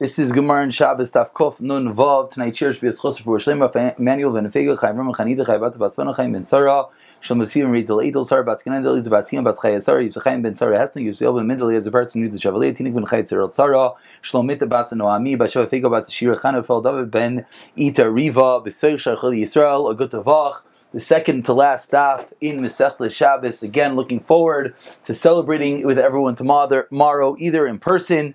This 0.00 0.16
is 0.20 0.30
Gemara 0.30 0.62
and 0.62 0.72
Shabbos 0.72 1.10
Taf 1.10 1.32
Kof 1.32 1.60
Nun 1.60 1.92
Vav. 1.92 2.30
Tonight, 2.30 2.54
cheers 2.54 2.78
be 2.78 2.86
a 2.86 2.90
schosser 2.90 3.24
for 3.24 3.36
Shlema 3.38 3.98
Manuel 3.98 4.32
Ben 4.32 4.48
Fegel 4.48 4.76
Chaim 4.76 4.96
Ram 4.96 5.12
Chanida 5.12 5.44
Chaim 5.44 5.60
Bat 5.60 5.72
Basfana 5.72 6.14
Chaim 6.14 6.30
Ben 6.30 6.44
Sarah 6.44 6.84
Shalom 7.20 7.40
Yosef 7.40 7.64
reads 7.64 7.90
Al 7.90 7.96
Eitel 7.96 8.24
Sarah 8.24 8.44
Bat 8.44 8.62
Kanan 8.64 8.84
Deli 8.84 9.02
Basim 9.02 9.42
Bas 9.42 9.58
Chaya 9.58 9.82
Sarah 9.82 10.04
Yosef 10.04 10.22
Chaim 10.22 10.40
Ben 10.40 10.54
Sarah 10.54 10.78
Hesna 10.78 11.02
Yosef 11.02 11.34
Ben 11.34 11.48
Mendeli 11.48 11.76
as 11.76 11.84
a 11.84 11.90
person 11.90 12.20
who 12.20 12.28
reads 12.28 12.40
the 12.40 12.48
Shavuot 12.48 12.76
Tinik 12.76 12.94
Ben 12.94 13.06
Chayit 13.06 13.26
Sarah 13.26 13.50
Sarah 13.50 13.90
Shalom 14.22 14.46
Mita 14.46 14.66
Bas 14.66 14.92
Noami 14.92 15.36
Bashav 15.36 15.68
Fegel 15.68 15.90
Bas 15.90 16.08
Shira 16.12 16.38
Chana 16.38 16.64
Fel 16.64 16.80
David 16.80 17.10
Ben 17.10 17.44
Ita 17.76 18.08
Riva 18.08 18.60
Besoich 18.60 18.98
Shachol 19.02 19.36
Yisrael 19.36 19.90
A 19.90 19.96
Good 19.96 20.12
Tavach 20.12 20.62
the 20.92 21.00
second 21.00 21.44
to 21.44 21.52
last 21.52 21.84
staff 21.84 22.32
in 22.40 22.60
Masechta 22.60 23.10
Shabbos. 23.10 23.62
Again, 23.62 23.94
looking 23.94 24.20
forward 24.20 24.74
to 25.04 25.12
celebrating 25.12 25.86
with 25.86 25.98
everyone 25.98 26.34
tomorrow, 26.34 27.36
either 27.38 27.66
in 27.66 27.78
person 27.78 28.34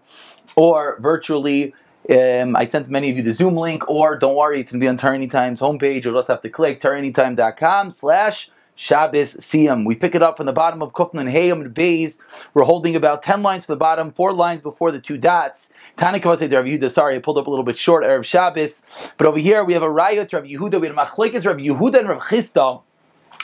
or 0.55 0.97
virtually. 0.99 1.73
Um, 2.09 2.55
I 2.55 2.65
sent 2.65 2.89
many 2.89 3.09
of 3.09 3.17
you 3.17 3.23
the 3.23 3.33
Zoom 3.33 3.55
link, 3.55 3.89
or 3.89 4.17
don't 4.17 4.35
worry, 4.35 4.59
it's 4.59 4.71
going 4.71 4.79
to 4.81 4.83
be 4.83 4.89
on 4.89 4.97
Torah 4.97 5.15
Anytime's 5.15 5.61
homepage. 5.61 6.03
You'll 6.03 6.15
just 6.15 6.27
have 6.27 6.41
to 6.41 6.49
click 6.49 6.81
torahanytime.com 6.81 7.91
slash 7.91 8.49
Shabbos 8.75 9.35
Siyam. 9.35 9.85
We 9.85 9.95
pick 9.95 10.15
it 10.15 10.23
up 10.23 10.37
from 10.37 10.45
the 10.45 10.53
bottom 10.53 10.81
of 10.81 10.93
Kufman 10.93 11.31
Hayam 11.31 11.61
and 11.61 11.73
Bays. 11.73 12.19
We're 12.53 12.63
holding 12.63 12.95
about 12.95 13.21
10 13.21 13.43
lines 13.43 13.65
to 13.65 13.73
the 13.73 13.77
bottom, 13.77 14.11
four 14.11 14.33
lines 14.33 14.61
before 14.61 14.91
the 14.91 14.99
two 14.99 15.17
dots. 15.17 15.69
Tanakavase 15.97 16.51
Rav 16.51 16.65
Yehuda, 16.65 16.91
sorry, 16.91 17.15
I 17.15 17.19
pulled 17.19 17.37
up 17.37 17.47
a 17.47 17.49
little 17.49 17.65
bit 17.65 17.77
short, 17.77 18.03
Erev 18.03 18.25
Shabbos. 18.25 18.83
But 19.17 19.27
over 19.27 19.39
here 19.39 19.63
we 19.63 19.73
have 19.73 19.83
a 19.83 19.87
to 19.87 19.91
Rav 19.91 20.43
Yehuda, 20.45 20.81
we 20.81 20.87
have 20.87 20.95
Machlekes 20.95 21.45
Rav 21.45 21.57
Yehuda 21.57 21.99
and 21.99 22.09
Rav 22.09 22.21
Chisda. 22.23 22.81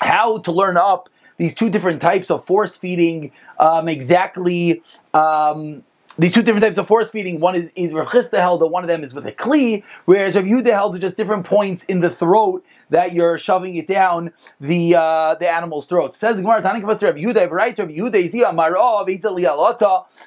How 0.02 0.40
to 0.40 0.52
learn 0.52 0.78
up 0.78 1.10
these 1.38 1.54
two 1.54 1.70
different 1.70 2.02
types 2.02 2.30
of 2.30 2.44
force 2.44 2.76
feeding, 2.76 3.32
um, 3.60 3.88
exactly. 3.88 4.84
Um, 5.14 5.84
these 6.18 6.34
two 6.34 6.42
different 6.42 6.64
types 6.64 6.78
of 6.78 6.88
force 6.88 7.12
feeding. 7.12 7.40
One 7.40 7.56
is, 7.56 7.70
is 7.76 7.94
Rav 7.94 8.08
Chisda 8.08 8.40
held 8.40 8.62
that 8.62 8.68
one 8.68 8.84
of 8.84 8.88
them 8.88 9.04
is 9.04 9.14
with 9.14 9.26
a 9.26 9.32
kli, 9.32 9.84
whereas 10.06 10.36
Rav 10.36 10.46
Yehuda 10.46 10.72
held 10.72 10.96
at 10.96 11.02
just 11.02 11.18
different 11.18 11.46
points 11.46 11.84
in 11.86 12.00
the 12.02 12.10
throat 12.10 12.66
that 12.90 13.14
you're 13.14 13.38
shoving 13.38 13.76
it 13.76 13.88
down 13.88 14.32
the 14.60 14.96
uh, 14.96 15.36
the 15.36 15.48
animal's 15.48 15.86
throat. 15.86 16.16
Says 16.16 16.36
the 16.36 16.42
Gemara, 16.42 16.62
Tanik 16.62 16.84
Rav 16.84 17.00
Yehuda, 17.00 17.50
right? 17.52 17.78
Rav 17.78 17.88
Yehuda 17.88 18.16
is 18.16 18.34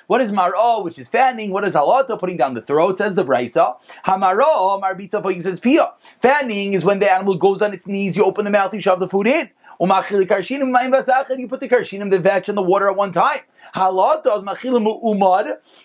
What 0.06 0.20
is 0.20 0.32
mar'ah, 0.32 0.84
which 0.84 0.98
is 0.98 1.08
fanning? 1.08 1.50
What 1.50 1.64
is 1.64 1.74
halata, 1.74 2.18
putting 2.18 2.36
down 2.36 2.54
the 2.54 2.62
throat? 2.62 2.98
Says 2.98 3.14
the 3.14 3.24
Brisa. 3.24 3.76
Hamar'ah 4.06 4.80
marbitza 4.80 5.42
says 5.42 5.60
pia. 5.60 5.92
Fanning 6.20 6.74
is 6.74 6.84
when 6.84 7.00
the 7.00 7.10
animal 7.10 7.34
goes 7.36 7.62
on 7.62 7.74
its 7.74 7.86
knees. 7.86 8.16
You 8.16 8.24
open 8.24 8.44
the 8.44 8.50
mouth, 8.50 8.72
you 8.74 8.80
shove 8.80 9.00
the 9.00 9.08
food 9.08 9.26
in. 9.26 9.50
You 9.82 9.88
put 9.88 11.58
the 11.58 11.68
karshinim, 11.68 12.10
the 12.10 12.20
veg, 12.20 12.48
and 12.48 12.56
the 12.56 12.62
water 12.62 12.88
at 12.88 12.96
one 12.96 13.10
time. 13.10 13.40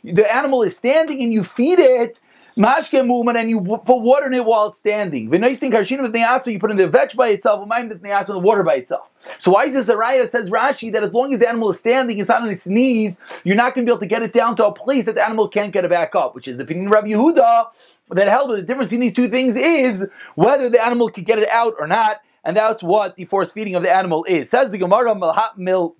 The 0.03 0.27
animal 0.31 0.61
is 0.61 0.77
standing 0.77 1.23
and 1.23 1.33
you 1.33 1.43
feed 1.43 1.79
it. 1.79 2.19
Mashke 2.57 3.05
movement 3.05 3.37
and 3.37 3.49
you 3.51 3.59
put 3.61 3.97
water 3.99 4.25
in 4.25 4.33
it 4.33 4.45
while 4.45 4.67
it's 4.67 4.79
standing. 4.79 5.29
Thing, 5.29 5.71
karshinim 5.71 6.05
of 6.05 6.11
ne'atzma, 6.11 6.51
you 6.51 6.59
put 6.59 6.71
in 6.71 6.77
the 6.77 6.87
veg 6.87 7.15
by 7.15 7.29
itself, 7.29 7.67
umayim 7.67 7.89
this 7.89 7.99
ne'atzma, 7.99 8.27
the 8.27 8.39
water 8.39 8.63
by 8.63 8.75
itself. 8.75 9.09
So 9.37 9.51
why 9.51 9.65
is 9.65 9.73
this 9.75 9.89
Araya 9.89 10.27
says 10.27 10.49
Rashi 10.49 10.91
that 10.91 11.03
as 11.03 11.13
long 11.13 11.33
as 11.33 11.39
the 11.39 11.47
animal 11.47 11.69
is 11.69 11.77
standing, 11.77 12.17
it's 12.17 12.29
not 12.29 12.41
on 12.41 12.49
its 12.49 12.65
knees, 12.65 13.19
you're 13.43 13.55
not 13.55 13.75
going 13.75 13.85
to 13.85 13.89
be 13.89 13.91
able 13.93 13.99
to 13.99 14.07
get 14.07 14.23
it 14.23 14.33
down 14.33 14.55
to 14.55 14.65
a 14.65 14.71
place 14.71 15.05
that 15.05 15.13
the 15.15 15.23
animal 15.23 15.47
can't 15.47 15.71
get 15.71 15.85
it 15.85 15.91
back 15.91 16.15
up, 16.15 16.33
which 16.33 16.47
is 16.47 16.57
the 16.57 16.63
opinion 16.63 16.87
of 16.87 16.93
Rabbi 16.93 17.09
Yehuda 17.09 17.67
that 18.09 18.27
held 18.27 18.49
that 18.49 18.55
the 18.55 18.63
difference 18.63 18.89
between 18.89 19.01
these 19.01 19.13
two 19.13 19.27
things 19.27 19.55
is 19.55 20.07
whether 20.33 20.67
the 20.67 20.83
animal 20.83 21.09
could 21.09 21.25
get 21.25 21.37
it 21.37 21.49
out 21.49 21.75
or 21.77 21.85
not, 21.85 22.21
and 22.47 22.55
that's 22.55 22.81
what 22.81 23.17
the 23.17 23.25
force 23.25 23.51
feeding 23.51 23.75
of 23.75 23.83
the 23.83 23.93
animal 23.93 24.23
is. 24.23 24.49
Says 24.49 24.71
the 24.71 24.77
Gemara 24.77 25.13
Mil 25.57 25.95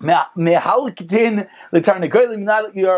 you're 0.00 0.18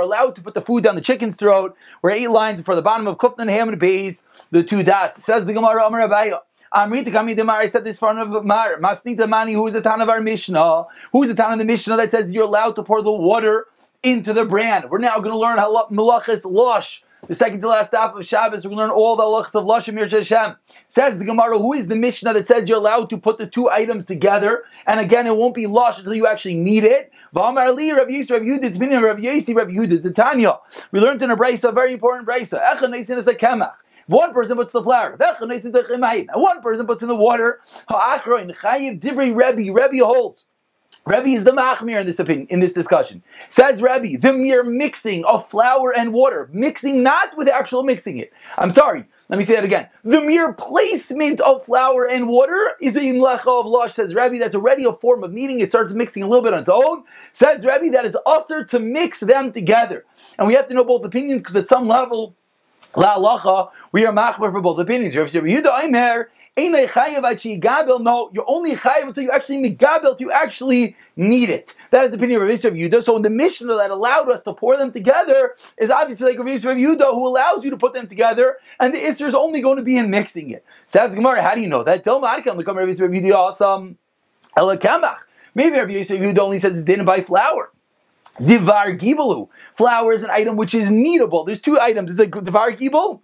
allowed 0.01 0.37
to 0.37 0.43
put 0.43 0.55
the 0.55 0.61
food 0.61 0.85
down 0.85 0.95
the 0.95 1.01
chicken's 1.01 1.37
throat. 1.37 1.75
We're 2.03 2.11
eight 2.11 2.31
lines 2.31 2.61
for 2.61 2.77
the 2.77 2.83
bottom 2.83 3.09
of 3.09 3.17
Kufnan 3.17 3.49
Ham 3.49 3.71
and 3.71 3.81
Bays, 3.81 4.25
the 4.51 4.63
two 4.63 4.83
dots. 4.83 5.25
Says 5.25 5.47
the 5.47 5.55
Gemara 5.55 5.87
Amar 5.87 6.07
Abaya. 6.07 6.41
Amrita 6.75 7.11
Kami 7.11 7.35
Demar, 7.35 7.61
I 7.61 7.67
said 7.67 7.85
this 7.85 7.99
front 7.99 8.19
of 8.19 8.45
Mar. 8.45 8.79
Masnita 8.79 9.27
Mani, 9.29 9.55
who 9.55 9.67
is 9.67 9.73
the 9.73 9.81
town 9.81 10.03
of 10.03 10.11
our 10.11 10.21
Mishnah? 10.21 10.85
Who 11.13 11.23
is 11.23 11.31
the 11.31 11.35
town 11.35 11.55
of 11.55 11.59
the 11.59 11.65
Mishnah 11.65 11.97
that 11.97 12.11
says 12.11 12.31
you're 12.31 12.45
allowed 12.45 12.77
to 12.77 12.83
pour 12.83 13.03
the 13.03 13.11
water 13.11 13.67
into 14.03 14.35
the 14.35 14.45
brand? 14.45 14.91
We're 14.91 14.99
now 14.99 15.17
going 15.19 15.33
to 15.33 15.39
learn 15.39 15.59
how 15.59 15.87
Malachis 15.89 16.45
Lush 16.45 17.03
the 17.29 17.35
second 17.35 17.61
to 17.61 17.69
last 17.69 17.93
half 17.95 18.17
of 18.17 18.27
Shabbos, 18.27 18.67
we're 18.67 18.75
learn 18.75 18.91
all 18.91 19.15
the 19.15 19.23
halachas 19.23 19.55
of 19.55 19.65
Lashim 19.65 19.97
Hashem. 19.97 20.57
Says 20.89 21.19
the 21.19 21.25
Gemara, 21.25 21.57
who 21.57 21.73
is 21.73 21.87
the 21.87 21.95
Mishnah 21.95 22.33
that 22.35 22.49
says 22.49 22.69
you're 22.69 22.79
allowed 22.79 23.11
to 23.11 23.17
put 23.17 23.39
the 23.39 23.47
two 23.47 23.71
items 23.71 24.07
together? 24.07 24.65
And 24.87 24.99
again, 24.99 25.29
it 25.29 25.37
won't 25.37 25.55
be 25.55 25.69
Lush 25.69 25.99
until 25.99 26.15
you 26.15 26.27
actually 26.27 26.57
need 26.57 26.83
it. 26.83 27.13
Ali, 27.35 27.93
Rav 27.93 28.09
Yisrael, 28.09 28.41
Rav 28.41 28.43
Yudit, 28.43 29.03
Rav 29.03 29.19
Yesi, 29.19 29.55
Rav 29.55 29.69
Yudit, 29.69 30.15
Tanya. 30.15 30.59
We 30.91 30.99
learned 30.99 31.23
in 31.23 31.31
a 31.31 31.37
brisa, 31.37 31.69
a 31.69 31.73
very 31.73 31.93
important 31.93 32.27
brisa. 32.27 32.61
Is 32.93 33.29
a. 33.29 33.73
One 34.09 34.33
person 34.33 34.57
puts 34.57 34.73
the 34.73 34.83
flour. 34.83 35.17
One 35.17 36.61
person 36.61 36.87
puts 36.87 37.03
in 37.03 37.09
the 37.09 37.15
water. 37.15 37.61
Rebbe, 37.89 39.73
Rebbe 39.73 40.05
holds. 40.05 40.47
Rebbe 41.05 41.29
is 41.29 41.45
the 41.45 41.51
machmir 41.51 42.01
in 42.01 42.07
this 42.07 42.21
opinion, 42.21 42.47
in 42.49 42.61
this 42.61 42.73
discussion. 42.73 43.23
Says 43.49 43.83
Rebbe, 43.83 44.19
the 44.19 44.33
mere 44.33 44.63
mixing 44.63 45.25
of 45.25 45.49
flour 45.49 45.93
and 45.97 46.13
water, 46.13 46.49
mixing 46.53 47.03
not 47.03 47.37
with 47.37 47.49
actual 47.49 47.83
mixing 47.83 48.19
it. 48.19 48.33
I'm 48.57 48.71
sorry, 48.71 49.05
let 49.29 49.39
me 49.39 49.45
say 49.45 49.55
that 49.55 49.65
again. 49.65 49.89
The 50.05 50.21
mere 50.21 50.53
placement 50.53 51.41
of 51.41 51.65
flour 51.65 52.07
and 52.07 52.29
water 52.29 52.73
is 52.81 52.95
a 52.95 53.01
imlecha 53.01 53.61
of 53.61 53.67
lush, 53.67 53.95
says 53.95 54.15
Rebbe. 54.15 54.39
That's 54.39 54.55
already 54.55 54.85
a 54.85 54.93
form 54.93 55.25
of 55.25 55.33
kneading. 55.33 55.59
It 55.59 55.71
starts 55.71 55.93
mixing 55.93 56.23
a 56.23 56.29
little 56.29 56.45
bit 56.45 56.55
on 56.55 56.61
its 56.61 56.69
own. 56.69 57.03
Says 57.33 57.65
Rebbe, 57.65 57.91
that 57.91 58.05
is 58.05 58.17
usher 58.25 58.63
to 58.65 58.79
mix 58.79 59.21
them 59.21 59.51
together. 59.53 60.05
And 60.39 60.47
we 60.47 60.55
have 60.55 60.69
to 60.69 60.75
know 60.75 60.85
both 60.85 61.05
opinions 61.05 61.41
because 61.41 61.57
at 61.57 61.67
some 61.67 61.89
level, 61.89 62.37
La 62.95 63.17
halacha, 63.17 63.71
we 63.93 64.05
are 64.05 64.13
machmer 64.13 64.51
for 64.51 64.61
both 64.61 64.79
opinions. 64.79 65.17
Rav 65.17 65.29
Yehuda 65.29 65.85
Aimer 65.85 66.29
no, 66.57 68.31
you're 68.35 68.45
only 68.47 68.77
chayav 68.77 69.09
until 69.09 69.25
you 69.25 69.31
actually 69.31 69.57
migabel, 69.57 70.21
you 70.21 70.31
actually 70.31 70.95
need 71.17 71.49
it. 71.49 71.75
That 71.91 72.05
is 72.05 72.11
the 72.11 72.17
opinion 72.19 72.43
of 72.43 72.49
Rav 72.49 72.75
Yudah. 72.75 73.03
So 73.03 73.17
in 73.17 73.23
the 73.23 73.31
Mishnah 73.31 73.75
that 73.75 73.91
allowed 73.91 74.31
us 74.31 74.43
to 74.43 74.53
pour 74.53 74.77
them 74.77 74.93
together 74.93 75.55
is 75.79 75.89
obviously 75.89 76.33
like 76.33 76.39
Rav 76.39 76.47
Yudah, 76.47 77.15
who 77.15 77.27
allows 77.27 77.65
you 77.65 77.71
to 77.71 77.79
put 77.79 77.95
them 77.95 78.07
together, 78.07 78.59
and 78.79 78.93
the 78.95 78.99
Isser 78.99 79.27
is 79.27 79.35
only 79.35 79.63
going 79.63 79.79
to 79.79 79.83
be 79.83 79.97
in 79.97 80.11
mixing 80.11 80.51
it. 80.51 80.63
Says 80.87 81.15
Gemara, 81.15 81.43
how 81.43 81.55
do 81.55 81.63
you 81.63 81.69
know 81.69 81.85
that? 81.85 82.05
Tell 82.05 82.21
can 82.21 82.59
become 82.59 82.77
Rav 82.77 82.89
Yudah 82.89 83.35
awesome. 83.35 83.97
Maybe 84.55 85.77
Rav 85.79 85.89
Yudah 85.89 86.39
only 86.39 86.59
says 86.59 86.77
it's 86.77 86.85
didn't 86.85 87.07
buy 87.07 87.23
flour. 87.23 87.73
Divar 88.41 88.99
gibalu. 88.99 89.49
Flour 89.77 90.13
is 90.13 90.23
an 90.23 90.31
item 90.31 90.57
which 90.57 90.75
is 90.75 90.89
kneadable. 90.89 91.47
There's 91.47 91.61
two 91.61 91.79
items. 91.79 92.13
It's 92.13 92.21
a 92.21 92.27
divar 92.27 92.77
gibel 92.77 93.21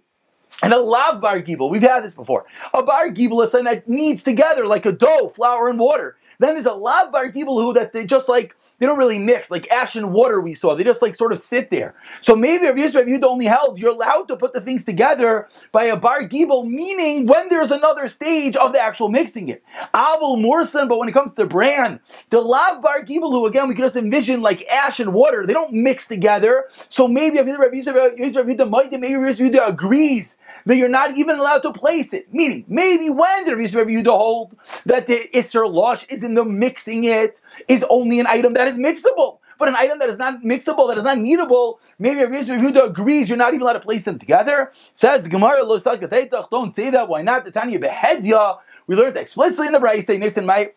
and 0.61 0.73
a 0.73 0.79
lav 0.79 1.21
bar 1.21 1.41
gibel, 1.41 1.69
we've 1.69 1.81
had 1.81 2.03
this 2.03 2.13
before. 2.13 2.45
A 2.73 2.83
bar 2.83 3.09
gibel 3.09 3.43
is 3.43 3.51
something 3.51 3.65
that 3.65 3.87
needs 3.87 4.23
together 4.23 4.65
like 4.65 4.85
a 4.85 4.91
dough, 4.91 5.29
flour, 5.29 5.69
and 5.69 5.79
water. 5.79 6.17
Then 6.39 6.53
there's 6.55 6.65
a 6.65 6.73
lav 6.73 7.11
bar 7.11 7.29
gibel 7.29 7.61
who 7.61 7.73
that 7.73 7.93
they 7.93 8.05
just 8.05 8.29
like 8.29 8.55
they 8.79 8.85
don't 8.85 8.97
really 8.97 9.19
mix 9.19 9.51
like 9.51 9.69
ash 9.71 9.95
and 9.95 10.13
water. 10.13 10.39
We 10.39 10.53
saw 10.53 10.73
they 10.73 10.83
just 10.83 11.01
like 11.01 11.15
sort 11.15 11.33
of 11.33 11.39
sit 11.39 11.69
there. 11.69 11.95
So 12.21 12.35
maybe 12.35 12.65
if 12.65 12.75
Yisrael 12.75 13.07
you 13.07 13.19
only 13.27 13.45
held 13.45 13.77
you're 13.77 13.91
allowed 13.91 14.27
to 14.29 14.37
put 14.37 14.53
the 14.53 14.61
things 14.61 14.85
together 14.85 15.49
by 15.71 15.85
a 15.85 15.97
bar 15.97 16.23
gibel, 16.23 16.65
meaning 16.65 17.27
when 17.27 17.49
there's 17.49 17.71
another 17.71 18.07
stage 18.07 18.55
of 18.55 18.73
the 18.73 18.79
actual 18.79 19.09
mixing 19.09 19.49
it. 19.49 19.63
Abel 19.93 20.37
morson, 20.37 20.87
but 20.87 20.97
when 20.97 21.09
it 21.09 21.13
comes 21.13 21.33
to 21.33 21.45
bran, 21.45 21.99
the 22.29 22.39
lav 22.39 22.81
bar 22.81 23.03
gibel 23.03 23.31
who 23.31 23.45
again 23.45 23.67
we 23.67 23.75
can 23.75 23.83
just 23.83 23.97
envision 23.97 24.41
like 24.41 24.65
ash 24.67 24.99
and 24.99 25.13
water. 25.13 25.45
They 25.45 25.53
don't 25.53 25.73
mix 25.73 26.07
together. 26.07 26.65
So 26.87 27.07
maybe 27.07 27.37
if 27.37 27.45
Yisrael 27.45 28.17
Yisrael 28.17 29.67
agrees 29.67 30.37
that 30.65 30.75
you're 30.75 30.89
not 30.89 31.17
even 31.17 31.37
allowed 31.37 31.63
to 31.63 31.71
place 31.71 32.13
it. 32.13 32.33
Meaning, 32.33 32.65
maybe 32.67 33.09
when 33.09 33.45
did 33.45 33.53
Rabbi 33.53 33.91
Yehuda 33.91 34.05
hold 34.07 34.55
that 34.85 35.07
the 35.07 35.29
Isser 35.33 35.71
Lush 35.71 36.05
is 36.07 36.23
in 36.23 36.33
the 36.33 36.45
mixing 36.45 37.03
it 37.03 37.41
is 37.67 37.85
only 37.89 38.19
an 38.19 38.27
item 38.27 38.53
that 38.53 38.67
is 38.67 38.77
mixable. 38.77 39.39
But 39.57 39.67
an 39.67 39.75
item 39.75 39.99
that 39.99 40.09
is 40.09 40.17
not 40.17 40.41
mixable, 40.41 40.87
that 40.87 40.97
is 40.97 41.03
not 41.03 41.17
kneadable, 41.17 41.79
maybe 41.99 42.21
Rabbi 42.21 42.41
Yehuda 42.41 42.85
agrees 42.85 43.27
you're 43.27 43.37
not 43.37 43.53
even 43.53 43.63
allowed 43.63 43.73
to 43.73 43.81
place 43.81 44.05
them 44.05 44.17
together. 44.17 44.71
Says 44.93 45.23
the 45.23 45.29
Gemara, 45.29 45.57
don't 45.59 46.73
say 46.73 46.89
that. 46.89 47.09
Why 47.09 47.21
not? 47.21 47.43
The 47.43 47.51
Tanya 47.51 47.77
Behedya. 47.77 48.59
We 48.87 48.95
learned 48.95 49.17
explicitly 49.17 49.67
in 49.67 49.73
the 49.73 49.79
Brayse, 49.79 50.05
say, 50.05 50.17
Nisan 50.17 50.45
Mai. 50.45 50.71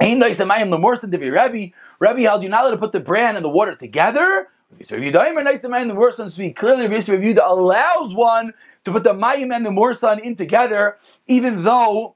Ain't 0.00 0.18
nice 0.18 0.40
and 0.40 0.50
Mayim 0.50 0.70
the 0.70 0.78
Morson 0.78 1.10
to 1.12 1.18
be 1.18 1.30
Rabbi. 1.30 1.68
Rabbi 2.00 2.22
held 2.22 2.42
you 2.42 2.48
not 2.48 2.64
allowed 2.64 2.72
to 2.72 2.76
put 2.78 2.92
the 2.92 3.00
bran 3.00 3.36
and 3.36 3.44
the 3.44 3.48
water 3.48 3.74
together. 3.74 4.48
Rabbi 4.70 4.84
Yehuda, 4.84 5.44
nice 5.44 5.64
and 5.64 5.72
Mayim 5.72 5.88
the 5.88 5.94
Morson 5.94 6.30
speak 6.30 6.56
clearly. 6.56 6.86
Rabbi 6.88 7.00
Yehuda 7.00 7.48
allows 7.48 8.14
one 8.14 8.52
to 8.84 8.92
put 8.92 9.02
the 9.02 9.14
Mayim 9.14 9.54
and 9.54 9.64
the 9.64 9.70
Morsan 9.70 10.20
in 10.20 10.34
together, 10.34 10.98
even 11.26 11.64
though 11.64 12.14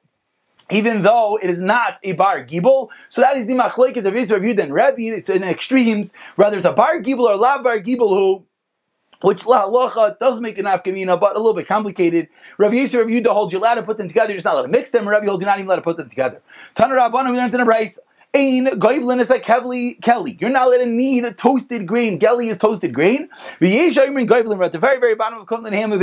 even 0.71 1.03
though 1.03 1.39
it 1.43 1.51
is 1.51 1.61
not 1.61 1.99
a 2.03 2.13
bar 2.13 2.45
gibel. 2.45 2.89
So 3.11 3.21
that 3.21 3.37
is 3.37 3.47
the 3.47 3.55
machlekes 3.55 4.05
of 4.05 4.15
Yisrael 4.15 4.41
Yud 4.41 4.63
and 4.63 4.73
Rebbe. 4.73 5.15
It's 5.17 5.29
in 5.29 5.43
extremes. 5.43 6.15
Whether 6.37 6.57
it's 6.57 6.67
a 6.67 6.73
bar 6.73 7.01
gibel 7.01 7.23
or 7.23 7.33
a 7.33 7.37
lav 7.37 7.63
bar 7.63 7.79
gibel 7.79 8.09
who 8.11 8.47
which 9.23 9.47
la 9.47 9.67
halacha 9.67 10.19
does 10.19 10.41
make 10.41 10.59
an 10.59 10.65
afkamina, 10.65 11.19
but 11.21 11.37
a 11.37 11.39
little 11.39 11.55
bit 11.55 11.67
complicated. 11.67 12.29
Rabbi 12.59 12.75
Yisrael 12.75 13.01
Rabbi 13.01 13.11
Yudah 13.11 13.33
holds 13.33 13.53
you 13.53 13.59
allowed 13.59 13.75
to 13.75 13.83
put 13.83 13.97
them 13.97 14.09
together, 14.09 14.31
you're 14.31 14.39
just 14.39 14.45
not 14.45 14.55
allowed 14.55 14.63
to 14.63 14.69
mix 14.69 14.91
them. 14.91 15.09
Rabbi 15.09 15.27
holds 15.27 15.43
you're 15.43 15.49
not 15.49 15.59
even 15.59 15.69
allowed 15.69 15.77
to 15.77 15.83
put 15.83 15.97
them 15.97 16.09
together. 16.09 16.41
Tanur 16.75 16.99
Rabbanu, 16.99 17.31
we 17.31 17.37
learned 17.37 17.55
in 17.55 17.61
a 17.61 17.65
brace. 17.65 17.99
Ain 18.35 18.65
goivlin 18.65 19.21
is 19.21 19.29
a 19.29 19.39
Kelly. 19.39 19.95
Kelly, 20.01 20.39
you're 20.41 20.49
not 20.49 20.69
allowed 20.69 20.79
to 20.79 20.87
need 20.87 21.27
a 21.27 21.35
toasted 21.35 21.87
grain. 21.87 22.19
Gelly 22.19 22.49
is 22.49 22.57
toasted 22.57 22.95
grain. 22.95 23.29
V'yesh 23.61 23.99
goivlin. 24.27 24.57
We're 24.57 24.65
at 24.65 24.73
the 24.73 24.79
very 24.79 24.99
very 24.99 25.15
bottom 25.15 25.39
of 25.39 25.47
Kutlan 25.47 25.73
Ham 25.73 25.93
of 25.93 26.03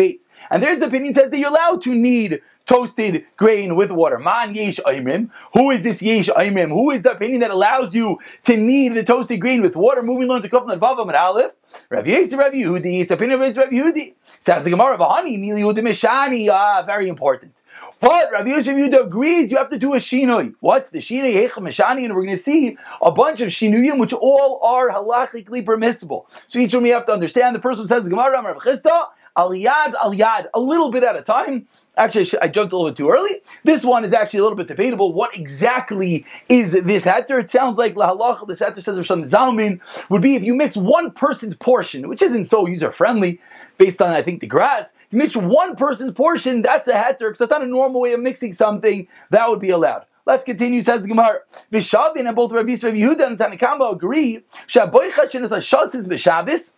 and 0.51 0.61
there's 0.61 0.77
the 0.77 0.85
opinion 0.85 1.15
says 1.15 1.31
that 1.31 1.39
you're 1.39 1.49
allowed 1.49 1.81
to 1.81 1.95
need 1.95 2.39
toasted 2.69 3.25
grain 3.36 3.75
with 3.75 3.92
water. 3.92 4.19
Man 4.19 4.54
yesh 4.54 4.80
aimrim. 4.86 5.31
Who 5.54 5.71
is 5.71 5.83
this 5.83 6.04
yesh 6.04 6.30
aimrim? 6.30 6.69
Who 6.69 6.92
is 6.92 7.01
the 7.01 7.12
opinion 7.13 7.39
that 7.42 7.50
allows 7.50 7.95
you 7.95 8.19
to 8.44 8.56
knead 8.56 8.94
the 8.94 9.04
toasted 9.04 9.42
grain 9.42 9.63
with 9.63 9.75
water? 9.75 10.04
Moving 10.04 10.30
on 10.30 10.44
to 10.44 10.50
Kuflan 10.50 10.77
Vavam 10.77 11.07
and 11.07 11.16
Aleph. 11.16 11.54
Rav 11.89 12.06
Yisrael 12.06 12.38
Rav 12.38 12.54
Yehudi. 12.54 13.01
It's 13.01 13.10
opinion 13.10 13.42
of 13.42 13.57
Rav 13.57 13.69
Yehudi. 13.69 14.13
Says 14.39 14.63
the 14.63 14.69
Gemara. 14.69 15.00
V'hani 15.00 15.39
mili 15.39 15.63
Mishani. 15.80 16.48
Ah, 16.51 16.83
very 16.83 17.10
important. 17.10 17.63
But 18.00 18.31
Rav 18.31 18.48
Yosef 18.48 18.75
Yehuda 18.75 19.07
agrees 19.07 19.50
you 19.50 19.57
have 19.57 19.71
to 19.71 19.80
do 19.80 19.95
a 19.95 19.98
shinoi. 19.98 20.54
What's 20.60 20.92
the 20.92 21.00
shinoi 21.00 21.33
hechem 21.33 21.63
mishani? 21.63 22.06
And 22.06 22.13
we're 22.13 22.24
going 22.24 22.38
to 22.38 22.38
see 22.38 22.77
a 23.01 23.12
bunch 23.12 23.42
of 23.42 23.50
shinuyim 23.50 23.98
which 23.98 24.13
all 24.13 24.60
are 24.62 24.89
halachically 24.89 25.66
permissible. 25.66 26.27
So 26.48 26.60
each 26.60 26.75
one 26.75 26.83
we 26.83 26.89
have 26.89 27.07
to 27.07 27.13
understand. 27.13 27.56
The 27.56 27.62
first 27.62 27.80
one 27.80 27.88
says 27.88 28.04
the 28.04 28.12
Gemara 28.12 28.44
Rav 28.44 28.57
Chisda 28.57 29.07
aliyad 29.38 29.94
aliyad, 29.95 30.48
a 30.54 30.60
little 30.60 30.92
bit 30.92 31.04
at 31.04 31.16
a 31.16 31.21
time. 31.21 31.68
Actually, 31.99 32.31
I 32.41 32.47
jumped 32.47 32.71
a 32.71 32.77
little 32.77 32.89
bit 32.89 32.95
too 32.95 33.09
early. 33.09 33.41
This 33.65 33.83
one 33.83 34.05
is 34.05 34.13
actually 34.13 34.39
a 34.39 34.43
little 34.43 34.55
bit 34.55 34.67
debatable. 34.67 35.11
What 35.11 35.35
exactly 35.35 36.25
is 36.47 36.71
this 36.71 37.03
heter? 37.03 37.41
It 37.41 37.51
sounds 37.51 37.77
like 37.77 37.95
lahalach. 37.95 38.47
This 38.47 38.61
heter 38.61 38.81
says 38.81 39.05
some 39.05 39.21
zalmin 39.21 39.81
would 40.09 40.21
be 40.21 40.35
if 40.35 40.43
you 40.45 40.55
mix 40.55 40.77
one 40.77 41.11
person's 41.11 41.57
portion, 41.57 42.07
which 42.07 42.21
isn't 42.21 42.45
so 42.45 42.65
user 42.65 42.93
friendly, 42.93 43.41
based 43.77 44.01
on 44.01 44.11
I 44.11 44.21
think 44.21 44.39
the 44.39 44.47
grass. 44.47 44.93
If 45.07 45.13
you 45.13 45.19
mix 45.19 45.35
one 45.35 45.75
person's 45.75 46.13
portion, 46.13 46.61
that's 46.61 46.87
a 46.87 46.93
heter 46.93 47.19
because 47.19 47.39
that's 47.39 47.51
not 47.51 47.63
a 47.63 47.67
normal 47.67 47.99
way 47.99 48.13
of 48.13 48.21
mixing 48.21 48.53
something. 48.53 49.05
That 49.31 49.49
would 49.49 49.59
be 49.59 49.71
allowed. 49.71 50.05
Let's 50.25 50.45
continue, 50.45 50.81
says 50.81 51.01
the 51.01 51.09
Gemara. 51.09 51.39
Vishavin 51.69 52.25
and 52.25 52.35
both 52.35 52.53
Rabbi 52.53 52.75
Yehuda 52.75 53.27
and 53.27 53.37
Tanakama 53.37 53.91
agree. 53.91 54.45
Shaboichashin 54.69 55.43
is 55.43 55.51
a 55.51 55.57
shasis 55.57 56.07
b'Shabbos. 56.07 56.75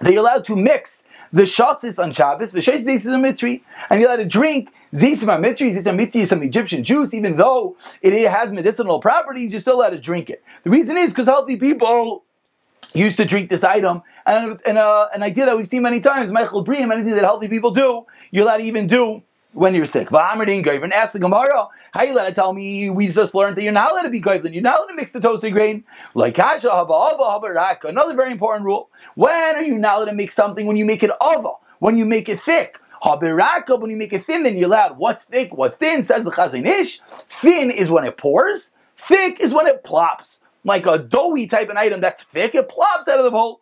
They're 0.00 0.18
allowed 0.18 0.46
to 0.46 0.56
mix 0.56 1.04
the 1.32 1.42
shasis 1.42 2.02
on 2.02 2.12
Shabbos, 2.12 2.52
the 2.52 2.60
shasis 2.60 2.88
is 2.88 3.06
a 3.06 3.18
mitri, 3.18 3.64
and 3.90 4.00
you're 4.00 4.10
allowed 4.10 4.22
to 4.22 4.26
drink 4.26 4.72
zisma 4.92 5.40
mitri, 5.40 5.72
zisma 5.72 5.94
mitri 5.94 6.22
is 6.22 6.28
some 6.28 6.42
Egyptian 6.42 6.84
juice, 6.84 7.14
even 7.14 7.36
though 7.36 7.76
it 8.02 8.28
has 8.28 8.52
medicinal 8.52 9.00
properties, 9.00 9.52
you're 9.52 9.60
still 9.60 9.76
allowed 9.76 9.90
to 9.90 9.98
drink 9.98 10.30
it. 10.30 10.42
The 10.64 10.70
reason 10.70 10.96
is 10.96 11.12
because 11.12 11.26
healthy 11.26 11.56
people 11.56 12.24
used 12.94 13.16
to 13.16 13.24
drink 13.24 13.50
this 13.50 13.64
item, 13.64 14.02
and, 14.24 14.60
and 14.64 14.78
uh, 14.78 15.08
an 15.14 15.22
idea 15.22 15.46
that 15.46 15.56
we've 15.56 15.68
seen 15.68 15.82
many 15.82 16.00
times, 16.00 16.32
Michael 16.32 16.62
Bream, 16.62 16.90
anything 16.90 17.14
that 17.14 17.24
healthy 17.24 17.48
people 17.48 17.70
do, 17.70 18.06
you're 18.30 18.44
allowed 18.44 18.58
to 18.58 18.64
even 18.64 18.86
do 18.86 19.22
when 19.52 19.74
you're 19.74 19.86
sick. 19.86 20.08
V'amerdin 20.08 20.64
goyvin. 20.64 20.92
Ask 20.92 21.12
the 21.12 21.18
Gemara, 21.18 21.68
how 21.92 22.02
you 22.02 22.14
let 22.14 22.28
to 22.28 22.34
tell 22.34 22.52
me 22.52 22.90
we 22.90 23.08
just 23.08 23.34
learned 23.34 23.56
that 23.56 23.62
you're 23.62 23.72
not 23.72 23.92
allowed 23.92 24.02
to 24.02 24.10
be 24.10 24.20
goyvin. 24.20 24.52
You're 24.52 24.62
not 24.62 24.78
allowed 24.78 24.88
to 24.88 24.94
mix 24.94 25.12
the 25.12 25.20
toasted 25.20 25.52
grain. 25.52 25.84
Like 26.14 26.34
kasha 26.34 26.68
haba 26.68 27.14
ava 27.14 27.48
haba 27.48 27.84
Another 27.88 28.14
very 28.14 28.32
important 28.32 28.64
rule. 28.66 28.90
When 29.14 29.56
are 29.56 29.62
you 29.62 29.78
not 29.78 29.96
allowed 29.96 30.10
to 30.10 30.14
make 30.14 30.30
something 30.30 30.66
when 30.66 30.76
you 30.76 30.84
make 30.84 31.02
it 31.02 31.10
ava? 31.22 31.52
When 31.78 31.96
you 31.96 32.04
make 32.04 32.28
it 32.28 32.40
thick. 32.40 32.80
Habiraka, 33.02 33.78
when 33.78 33.90
you 33.90 33.96
make 33.96 34.12
it 34.12 34.24
thin, 34.24 34.42
then 34.42 34.56
you're 34.56 34.68
allowed. 34.68 34.98
What's 34.98 35.24
thick? 35.24 35.54
What's 35.54 35.76
thin? 35.76 36.02
Says 36.02 36.24
the 36.24 36.30
Chazon 36.30 36.66
Ish. 36.66 37.00
Thin 37.28 37.70
is 37.70 37.90
when 37.90 38.04
it 38.04 38.16
pours. 38.16 38.72
Thick 38.96 39.40
is 39.40 39.52
when 39.52 39.66
it 39.66 39.84
plops. 39.84 40.40
Like 40.64 40.86
a 40.86 40.98
doughy 40.98 41.46
type 41.46 41.68
of 41.68 41.76
item 41.76 42.00
that's 42.00 42.24
thick, 42.24 42.54
it 42.56 42.68
plops 42.68 43.06
out 43.06 43.18
of 43.18 43.24
the 43.24 43.30
bowl. 43.30 43.60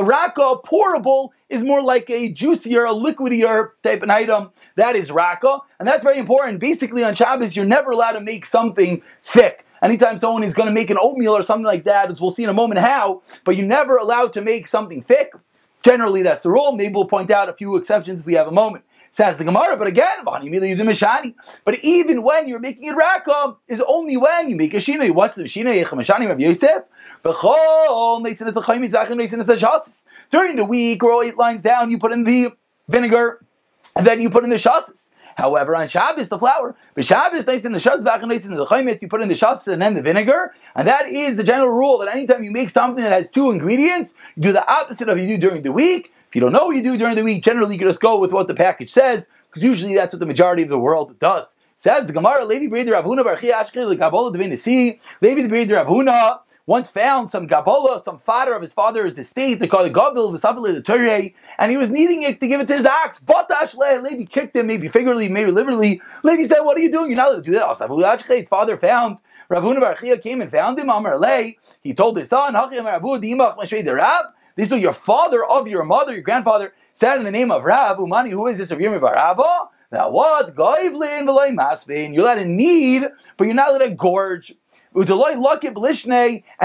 Raka, 0.00 0.56
pourable, 0.64 1.30
is 1.48 1.62
more 1.62 1.82
like 1.82 2.10
a 2.10 2.30
juicier, 2.30 2.84
a 2.84 2.92
liquidier 2.92 3.70
type 3.82 4.02
of 4.02 4.10
item. 4.10 4.50
That 4.76 4.96
is 4.96 5.10
raka, 5.10 5.58
and 5.78 5.88
that's 5.88 6.04
very 6.04 6.18
important. 6.18 6.60
Basically, 6.60 7.02
on 7.04 7.14
Shabbos, 7.14 7.56
you're 7.56 7.64
never 7.64 7.90
allowed 7.90 8.12
to 8.12 8.20
make 8.20 8.46
something 8.46 9.02
thick. 9.24 9.64
Anytime 9.82 10.18
someone 10.18 10.42
is 10.42 10.54
going 10.54 10.68
to 10.68 10.74
make 10.74 10.90
an 10.90 10.98
oatmeal 11.00 11.36
or 11.36 11.42
something 11.42 11.64
like 11.64 11.84
that, 11.84 12.10
as 12.10 12.20
we'll 12.20 12.30
see 12.30 12.44
in 12.44 12.50
a 12.50 12.54
moment 12.54 12.80
how, 12.80 13.22
but 13.44 13.56
you're 13.56 13.66
never 13.66 13.96
allowed 13.96 14.32
to 14.34 14.42
make 14.42 14.66
something 14.66 15.02
thick. 15.02 15.32
Generally, 15.82 16.22
that's 16.22 16.42
the 16.42 16.50
rule. 16.50 16.72
Maybe 16.72 16.94
we'll 16.94 17.06
point 17.06 17.30
out 17.30 17.48
a 17.48 17.54
few 17.54 17.76
exceptions 17.76 18.20
if 18.20 18.26
we 18.26 18.34
have 18.34 18.46
a 18.46 18.52
moment. 18.52 18.84
Says 19.12 19.38
the 19.38 19.44
Gemara, 19.44 19.76
but 19.76 19.88
again, 19.88 20.24
but 20.24 20.44
even 21.82 22.22
when 22.22 22.46
you're 22.46 22.60
making 22.60 22.84
it 22.84 22.94
rakam, 22.94 23.56
is 23.66 23.82
only 23.88 24.16
when 24.16 24.48
you 24.48 24.54
make 24.54 24.72
a 24.72 24.76
shina. 24.76 25.10
What's 25.10 25.34
the 25.36 25.44
shina? 25.44 25.84
Yechemashani 25.84 26.28
Rav 26.28 26.38
Yosef. 26.38 26.84
During 30.30 30.56
the 30.56 30.64
week, 30.64 31.02
or 31.02 31.24
eight 31.24 31.36
lines 31.36 31.62
down, 31.62 31.90
you 31.90 31.98
put 31.98 32.12
in 32.12 32.24
the 32.24 32.52
vinegar, 32.88 33.44
and 33.96 34.06
then 34.06 34.22
you 34.22 34.30
put 34.30 34.44
in 34.44 34.50
the 34.50 34.56
shasas. 34.56 35.08
However, 35.36 35.74
on 35.74 35.88
Shabbos, 35.88 36.28
the 36.28 36.38
flour. 36.38 36.76
But 36.94 37.04
Shabbos, 37.04 37.46
nice 37.46 37.64
in 37.64 37.72
the 37.72 37.78
shas, 37.78 38.04
back 38.04 38.22
nice 38.22 38.44
in 38.44 38.54
the 38.54 38.66
chaymet, 38.66 39.02
you 39.02 39.08
put 39.08 39.22
in 39.22 39.28
the 39.28 39.34
shas 39.34 39.66
and 39.66 39.80
then 39.80 39.94
the 39.94 40.02
vinegar. 40.02 40.54
And 40.74 40.86
that 40.86 41.08
is 41.08 41.36
the 41.36 41.44
general 41.44 41.70
rule 41.70 41.98
that 41.98 42.08
anytime 42.08 42.44
you 42.44 42.50
make 42.50 42.70
something 42.70 43.02
that 43.02 43.12
has 43.12 43.28
two 43.28 43.50
ingredients, 43.50 44.14
you 44.36 44.42
do 44.42 44.52
the 44.52 44.70
opposite 44.70 45.08
of 45.08 45.18
you 45.18 45.26
do 45.26 45.38
during 45.38 45.62
the 45.62 45.72
week. 45.72 46.12
If 46.30 46.36
you 46.36 46.40
don't 46.40 46.52
know 46.52 46.66
what 46.66 46.76
you 46.76 46.82
do 46.84 46.96
during 46.96 47.16
the 47.16 47.24
week, 47.24 47.42
generally 47.42 47.74
you 47.74 47.78
can 47.80 47.88
just 47.88 48.00
go 48.00 48.16
with 48.16 48.30
what 48.30 48.46
the 48.46 48.54
package 48.54 48.88
says, 48.88 49.28
because 49.48 49.64
usually 49.64 49.96
that's 49.96 50.14
what 50.14 50.20
the 50.20 50.26
majority 50.26 50.62
of 50.62 50.68
the 50.68 50.78
world 50.78 51.18
does. 51.18 51.56
Says 51.76 52.06
the 52.06 52.12
Gemara, 52.12 52.44
Levi 52.44 52.72
Breder 52.72 52.92
Ravuna 52.92 53.24
Barchi 53.24 53.50
Ashkei 53.50 53.92
Lekabola 53.92 54.32
Devin 54.32 54.50
Nisi, 54.50 55.00
Levi 55.20 55.42
the 55.42 55.48
Breder 55.48 55.84
Ravuna 55.84 56.38
once 56.66 56.88
found 56.88 57.28
some 57.28 57.48
gabola, 57.48 57.98
some 58.00 58.16
fodder 58.16 58.54
of 58.54 58.62
his 58.62 58.72
father's 58.72 59.18
estate, 59.18 59.58
to 59.58 59.66
call 59.66 59.84
it 59.84 59.92
gabel 59.92 60.30
v'savile 60.30 60.72
the 60.72 60.80
Torah, 60.80 61.30
and 61.58 61.72
he 61.72 61.76
was 61.76 61.90
needing 61.90 62.22
it 62.22 62.38
to 62.38 62.46
give 62.46 62.60
it 62.60 62.68
to 62.68 62.76
his 62.76 62.86
ox. 62.86 63.18
But 63.18 63.48
Ashle, 63.48 64.00
Levi 64.00 64.26
kicked 64.26 64.54
him, 64.54 64.68
maybe 64.68 64.86
figuratively, 64.86 65.28
maybe 65.28 65.50
literally. 65.50 66.00
Levi 66.22 66.44
said, 66.44 66.60
"What 66.60 66.76
are 66.76 66.80
you 66.80 66.92
doing? 66.92 67.10
You're 67.10 67.16
not 67.16 67.30
allowed 67.30 67.42
to 67.42 67.50
do 67.50 67.58
that." 67.58 68.22
His 68.22 68.48
father 68.48 68.76
found 68.76 69.18
Ravuna 69.50 69.80
Barchia 69.80 70.22
came 70.22 70.40
and 70.40 70.48
found 70.48 70.78
him. 70.78 70.90
Amar 70.90 71.20
he 71.82 71.92
told 71.92 72.16
his 72.16 72.28
son, 72.28 72.54
this 74.56 74.72
is 74.72 74.78
your 74.78 74.92
father 74.92 75.44
of 75.44 75.68
your 75.68 75.84
mother, 75.84 76.12
your 76.12 76.22
grandfather, 76.22 76.74
said 76.92 77.18
in 77.18 77.24
the 77.24 77.30
name 77.30 77.50
of 77.50 77.64
Rav 77.64 77.98
Umani. 77.98 78.30
Who 78.30 78.46
is 78.46 78.58
this? 78.58 78.70
Rav 78.70 78.80
Yirmi 78.80 79.00
Barava. 79.00 79.68
Now 79.92 80.10
what? 80.10 80.54
Goivlin 80.54 81.24
v'loy 81.24 81.54
masvin. 81.54 82.14
You're 82.14 82.24
allowed 82.24 82.36
to 82.36 82.44
need, 82.44 83.04
but 83.36 83.44
you're 83.44 83.54
not 83.54 83.70
allowed 83.70 83.78
to 83.78 83.94
gorge. 83.94 84.54
And 84.92 85.08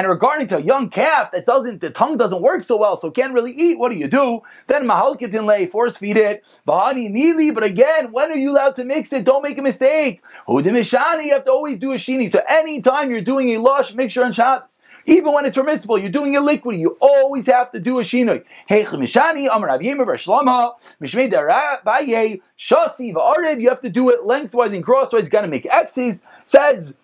regarding 0.08 0.48
to 0.48 0.58
a 0.58 0.62
young 0.62 0.90
calf 0.90 1.32
that 1.32 1.46
doesn't, 1.46 1.80
the 1.80 1.92
tongue 1.92 2.18
doesn't 2.18 2.42
work 2.42 2.64
so 2.64 2.76
well, 2.76 2.96
so 2.96 3.12
can't 3.12 3.34
really 3.34 3.52
eat, 3.52 3.78
what 3.78 3.92
do 3.92 4.00
you 4.00 4.08
do? 4.08 4.42
Then 4.66 4.88
mahalkitin 4.88 5.46
lay, 5.46 5.68
force 5.68 6.00
feed 6.00 6.18
it. 6.18 6.44
Bahani 6.68 7.12
mili, 7.12 7.54
but 7.54 7.64
again, 7.64 8.12
when 8.12 8.32
are 8.32 8.36
you 8.36 8.50
allowed 8.52 8.74
to 8.78 8.84
mix 8.84 9.14
it? 9.14 9.26
Don't 9.26 9.44
make 9.44 9.60
a 9.60 9.62
mistake. 9.62 10.24
Hudimishani, 10.48 11.26
you 11.26 11.34
have 11.34 11.46
to 11.46 11.52
always 11.52 11.78
do 11.78 11.92
a 11.92 11.98
shini. 11.98 12.32
So 12.32 12.42
anytime 12.48 13.12
you're 13.12 13.22
doing 13.22 13.50
a 13.50 13.60
lush 13.60 13.94
mixture 13.94 14.26
on 14.26 14.32
Shabbos, 14.32 14.82
even 15.06 15.34
when 15.34 15.46
it's 15.46 15.56
permissible, 15.56 15.98
you're 15.98 16.10
doing 16.10 16.36
a 16.36 16.42
liquid, 16.42 16.78
you 16.78 16.98
always 17.00 17.46
have 17.46 17.72
to 17.72 17.80
do 17.80 18.00
a 18.00 18.04
shinoi. 18.04 18.44
Heichemishani, 18.70 19.48
Amar 19.52 19.70
Rav 19.70 19.82
Yemer 19.82 20.06
Bar 20.06 20.16
Shlama, 20.16 20.74
Mishmei 21.02 21.32
Darabaye, 21.32 22.42
Shasi 22.58 23.14
V'arev, 23.14 23.62
you 23.62 23.70
have 23.70 23.82
to 23.82 23.90
do 23.90 24.10
it 24.10 24.26
lengthwise 24.26 24.74
and 24.74 24.84
crosswise, 24.84 25.24
you 25.24 25.30
gotta 25.30 25.48
make 25.48 25.66
X's, 25.66 26.24
says 26.46 26.96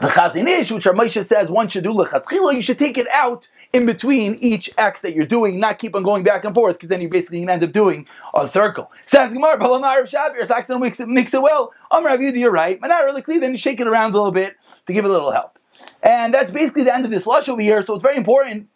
the 0.00 0.08
Chazon 0.08 0.46
Ish, 0.46 0.70
which 0.70 0.84
Ramesha 0.84 1.24
says 1.24 1.50
one 1.50 1.68
should 1.68 1.84
do 1.84 1.92
lechatzchila, 1.92 2.54
you 2.54 2.62
should 2.62 2.78
take 2.78 2.98
it 2.98 3.08
out 3.08 3.48
in 3.72 3.84
between 3.84 4.36
each 4.36 4.70
X 4.78 5.00
that 5.00 5.14
you're 5.14 5.26
doing, 5.26 5.58
not 5.58 5.78
keep 5.78 5.94
on 5.96 6.02
going 6.02 6.22
back 6.22 6.44
and 6.44 6.54
forth, 6.54 6.76
because 6.76 6.88
then 6.88 7.00
you're 7.00 7.10
basically 7.10 7.38
going 7.38 7.48
to 7.48 7.52
end 7.54 7.64
up 7.64 7.72
doing 7.72 8.06
a 8.34 8.46
circle. 8.46 8.90
Says 9.04 9.32
Gemara, 9.32 9.58
Balamar 9.58 10.02
of 10.02 10.08
Shabir, 10.08 10.46
Saxon 10.46 10.80
mix 10.80 11.00
it, 11.00 11.08
it 11.08 11.42
well. 11.42 11.72
Amr 11.90 12.10
Avidu, 12.10 12.36
you're 12.36 12.52
right, 12.52 12.80
but 12.80 12.88
not 12.88 13.04
really 13.04 13.22
clear, 13.22 13.40
then 13.40 13.50
you 13.50 13.58
shake 13.58 13.80
it 13.80 13.88
around 13.88 14.10
a 14.10 14.14
little 14.16 14.32
bit 14.32 14.56
to 14.86 14.92
give 14.92 15.04
it 15.04 15.08
a 15.08 15.12
little 15.12 15.32
help. 15.32 15.58
And 16.02 16.32
that's 16.32 16.50
basically 16.50 16.84
the 16.84 16.94
end 16.94 17.04
of 17.04 17.10
this 17.10 17.26
lush 17.26 17.48
over 17.48 17.60
here. 17.60 17.82
So 17.82 17.94
it's 17.94 18.02
very 18.02 18.16
important 18.16 18.68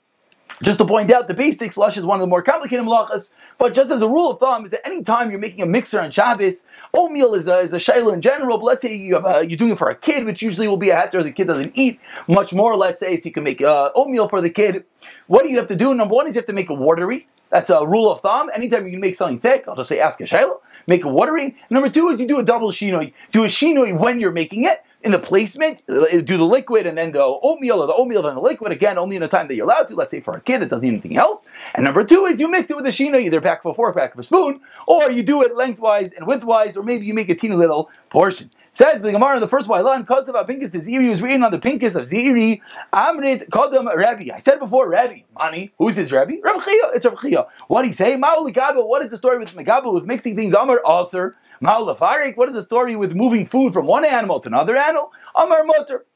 just 0.62 0.78
to 0.78 0.84
point 0.84 1.10
out 1.10 1.26
the 1.26 1.34
basics, 1.34 1.76
lush 1.76 1.96
is 1.96 2.04
one 2.04 2.16
of 2.16 2.20
the 2.20 2.28
more 2.28 2.42
complicated 2.42 2.84
malachas, 2.84 3.32
but 3.58 3.74
just 3.74 3.90
as 3.90 4.00
a 4.00 4.08
rule 4.08 4.30
of 4.30 4.38
thumb, 4.38 4.64
is 4.64 4.70
that 4.70 4.86
anytime 4.86 5.30
you're 5.30 5.40
making 5.40 5.62
a 5.62 5.66
mixer 5.66 6.00
on 6.00 6.10
Shabbos, 6.10 6.64
oatmeal 6.94 7.34
is 7.34 7.48
a, 7.48 7.58
is 7.58 7.72
a 7.72 7.78
shayla 7.78 8.12
in 8.12 8.20
general, 8.20 8.58
but 8.58 8.64
let's 8.64 8.82
say 8.82 8.94
you 8.94 9.14
have 9.14 9.26
a, 9.26 9.46
you're 9.46 9.58
doing 9.58 9.72
it 9.72 9.78
for 9.78 9.90
a 9.90 9.94
kid, 9.94 10.24
which 10.24 10.40
usually 10.40 10.68
will 10.68 10.76
be 10.76 10.90
a 10.90 10.96
heter 10.96 11.22
the 11.22 11.32
kid 11.32 11.48
doesn't 11.48 11.72
eat 11.74 11.98
much 12.28 12.52
more, 12.52 12.76
let's 12.76 13.00
say, 13.00 13.16
so 13.16 13.28
you 13.28 13.32
can 13.32 13.42
make 13.42 13.60
uh, 13.60 13.90
oatmeal 13.94 14.28
for 14.28 14.40
the 14.40 14.50
kid. 14.50 14.84
What 15.26 15.42
do 15.42 15.50
you 15.50 15.58
have 15.58 15.68
to 15.68 15.76
do? 15.76 15.94
Number 15.94 16.14
one 16.14 16.28
is 16.28 16.34
you 16.36 16.38
have 16.38 16.46
to 16.46 16.52
make 16.52 16.70
a 16.70 16.74
watery. 16.74 17.26
That's 17.50 17.68
a 17.68 17.84
rule 17.84 18.10
of 18.10 18.20
thumb. 18.20 18.48
Anytime 18.54 18.86
you 18.86 18.92
can 18.92 19.00
make 19.00 19.14
something 19.14 19.40
thick, 19.40 19.64
I'll 19.68 19.76
just 19.76 19.88
say 19.88 20.00
ask 20.00 20.20
a 20.20 20.24
shayla, 20.24 20.58
make 20.86 21.04
a 21.04 21.08
watery. 21.08 21.56
Number 21.70 21.90
two 21.90 22.08
is 22.08 22.20
you 22.20 22.26
do 22.26 22.38
a 22.38 22.44
double 22.44 22.70
shinoi. 22.70 23.12
Do 23.30 23.42
a 23.42 23.46
shinoi 23.46 23.98
when 23.98 24.20
you're 24.20 24.32
making 24.32 24.64
it 24.64 24.82
in 25.04 25.10
the 25.10 25.18
placement, 25.18 25.82
uh, 25.88 26.20
do 26.20 26.36
the 26.36 26.44
liquid 26.44 26.86
and 26.86 26.96
then 26.96 27.12
the 27.12 27.22
oatmeal 27.22 27.82
or 27.82 27.86
the 27.86 27.94
oatmeal 27.94 28.26
and 28.26 28.36
the 28.36 28.40
liquid 28.40 28.72
again 28.72 28.98
only 28.98 29.16
in 29.16 29.22
the 29.22 29.28
time 29.28 29.48
that 29.48 29.54
you're 29.54 29.66
allowed 29.66 29.88
to. 29.88 29.94
Let's 29.94 30.10
say 30.10 30.20
for 30.20 30.34
a 30.36 30.40
kid 30.40 30.60
that 30.60 30.68
doesn't 30.68 30.82
need 30.82 30.92
anything 30.92 31.16
else. 31.16 31.48
And 31.74 31.84
number 31.84 32.04
two 32.04 32.26
is 32.26 32.38
you 32.38 32.48
mix 32.48 32.70
it 32.70 32.76
with 32.76 32.86
a 32.86 32.90
shina, 32.90 33.20
either 33.20 33.40
pack 33.40 33.64
of 33.64 33.72
a 33.72 33.74
fork, 33.74 33.96
pack 33.96 34.14
of 34.14 34.20
a 34.20 34.22
spoon, 34.22 34.60
or 34.86 35.10
you 35.10 35.22
do 35.22 35.42
it 35.42 35.56
lengthwise 35.56 36.12
and 36.12 36.26
widthwise, 36.26 36.76
or 36.76 36.82
maybe 36.82 37.04
you 37.06 37.14
make 37.14 37.28
a 37.28 37.34
teeny 37.34 37.56
little 37.56 37.90
portion. 38.10 38.50
Says 38.74 39.02
the 39.02 39.12
Gemara 39.12 39.34
in 39.34 39.40
the 39.42 39.48
first 39.48 39.68
because 39.68 40.28
of 40.30 40.34
Pinkus 40.46 40.70
the 40.70 40.78
Ziri 40.78 41.10
was 41.10 41.20
written 41.20 41.44
on 41.44 41.52
the 41.52 41.58
Pinkus 41.58 41.94
of 41.94 42.04
Ziri, 42.04 42.62
Amrit 42.92 43.46
Kodam 43.50 43.94
Rebbe. 43.94 44.34
I 44.34 44.38
said 44.38 44.58
before, 44.58 44.88
Rebbe. 44.88 45.24
Mani, 45.34 45.72
who's 45.76 45.94
his 45.96 46.10
Rebbe? 46.10 46.36
Rebbe 46.42 46.58
Chia. 46.64 46.90
It's 46.94 47.04
Rebbe 47.04 47.18
Chia. 47.20 47.46
What 47.68 47.82
do 47.82 47.88
he 47.88 47.94
say? 47.94 48.16
Ma'ul 48.16 48.88
What 48.88 49.02
is 49.02 49.10
the 49.10 49.18
story 49.18 49.38
with 49.38 49.50
Megabel 49.50 49.92
with 49.92 50.06
mixing 50.06 50.36
things? 50.36 50.54
Amr 50.54 50.80
Aser. 50.88 51.34
Ma'ul 51.62 52.36
What 52.36 52.48
is 52.48 52.54
the 52.54 52.62
story 52.62 52.96
with 52.96 53.14
moving 53.14 53.44
food 53.44 53.74
from 53.74 53.86
one 53.86 54.06
animal 54.06 54.40
to 54.40 54.48
another 54.48 54.78
animal? 54.78 55.12
Amar 55.34 55.64
Mutter. 55.64 56.06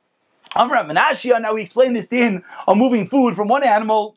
Amra 0.54 0.82
Menashia, 0.82 1.40
now 1.42 1.52
we 1.52 1.62
explain 1.62 1.92
this 1.92 2.08
din 2.08 2.42
of 2.66 2.78
moving 2.78 3.06
food 3.06 3.36
from 3.36 3.48
one 3.48 3.62
animal 3.62 4.16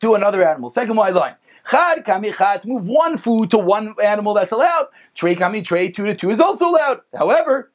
to 0.00 0.14
another 0.14 0.46
animal. 0.46 0.68
Second 0.68 0.96
wide 0.96 1.14
line. 1.14 1.36
Chad 1.70 2.04
kami 2.04 2.32
chad, 2.32 2.66
move 2.66 2.86
one 2.86 3.16
food 3.18 3.50
to 3.50 3.58
one 3.58 3.94
animal 4.02 4.34
that's 4.34 4.52
allowed. 4.52 4.88
Tray 5.14 5.34
kami 5.34 5.62
tray, 5.62 5.90
two 5.90 6.04
to 6.06 6.14
two 6.14 6.30
is 6.30 6.40
also 6.40 6.70
allowed. 6.70 7.00
However, 7.14 7.70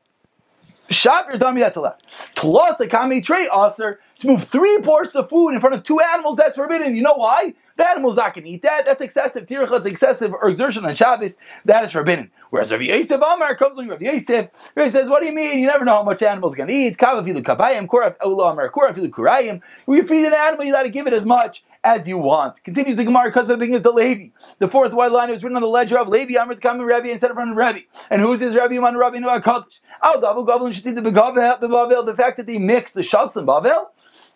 Shab 0.90 1.28
your 1.28 1.38
dummy, 1.38 1.62
that's 1.62 1.76
allowed. 1.76 2.02
Plus 2.36 2.78
the 2.78 2.88
kami 2.88 3.22
tray 3.22 3.50
aser 3.54 4.00
to 4.20 4.28
move 4.28 4.44
three 4.46 4.80
portions 4.82 5.16
of 5.16 5.30
food 5.30 5.50
in 5.50 5.60
front 5.60 5.76
of 5.76 5.84
two 5.84 6.00
animals, 6.00 6.38
that's 6.38 6.56
forbidden. 6.56 6.96
You 6.96 7.02
know 7.02 7.16
why? 7.16 7.54
The 7.78 7.88
animal's 7.88 8.16
not 8.16 8.34
going 8.34 8.44
to 8.46 8.50
eat 8.50 8.64
that. 8.64 8.86
That's 8.86 9.02
excessive 9.02 9.46
tircha, 9.46 9.86
excessive 9.86 10.34
exertion 10.44 10.86
on 10.86 10.96
Shabbos. 10.96 11.38
That 11.66 11.86
is 11.86 11.92
forbidden. 11.92 12.32
Whereas 12.50 12.72
Rabbi 12.72 12.86
Yosef 12.86 13.22
Amar 13.22 13.56
comes 13.56 13.78
along 13.78 13.90
Rabbi 13.90 14.06
Yosef, 14.06 14.50
he 14.76 14.90
says, 14.90 15.10
what 15.10 15.22
do 15.22 15.28
you 15.28 15.34
mean? 15.34 15.60
You 15.60 15.68
never 15.68 15.86
know 15.86 15.94
how 15.94 16.04
much 16.04 16.20
the 16.20 16.30
animal's 16.30 16.56
going 16.56 16.68
to 16.68 16.74
eat. 16.74 16.98
Kavafilu 16.98 17.44
kabayim, 17.44 17.88
koraf 17.88 18.16
Amar, 18.22 18.70
koraf 18.72 18.96
kurayim. 19.10 19.62
When 19.86 19.98
you 19.98 20.04
feed 20.04 20.26
an 20.26 20.34
animal, 20.34 20.66
you 20.66 20.74
got 20.74 20.84
to 20.84 20.90
give 20.90 21.08
it 21.08 21.14
as 21.14 21.26
much 21.26 21.64
as 21.84 22.08
you 22.08 22.18
want. 22.18 22.64
Continues 22.64 22.98
the 22.98 23.06
Gemara 23.06 23.30
because 23.30 23.48
the 23.48 23.58
thing 23.58 23.74
is 23.74 23.84
the 23.84 23.92
Levi. 23.92 24.30
The 24.60 24.68
fourth 24.68 24.94
white 24.94 25.12
line 25.12 25.30
was 25.30 25.44
written 25.44 25.56
on 25.56 25.62
the 25.62 25.68
ledger 25.68 25.98
of 26.00 26.10
Levi, 26.10 26.38
Amr 26.40 26.56
Kami 26.56 26.84
Rabbi 26.84 27.10
instead 27.10 27.32
of 27.32 27.38
from 27.38 27.56
Rabbi. 27.56 27.82
And 28.10 28.22
who's 28.22 28.40
his 28.40 28.56
Rabbi? 28.56 28.80
Man 28.80 28.98
Rabbi 28.98 29.20
Noah 29.20 29.42
Kaddish. 29.42 29.82
Al 30.02 30.22
Davu 30.22 30.46
Goblin 30.46 30.74
Shatit 30.74 30.96
the 30.96 32.04
The 32.06 32.16
fact 32.16 32.38
that 32.38 32.48
they 32.48 32.58
mixed 32.58 32.94
the 32.94 33.02
Shas 33.02 33.36
and 33.36 33.48
Bavel 33.48 33.88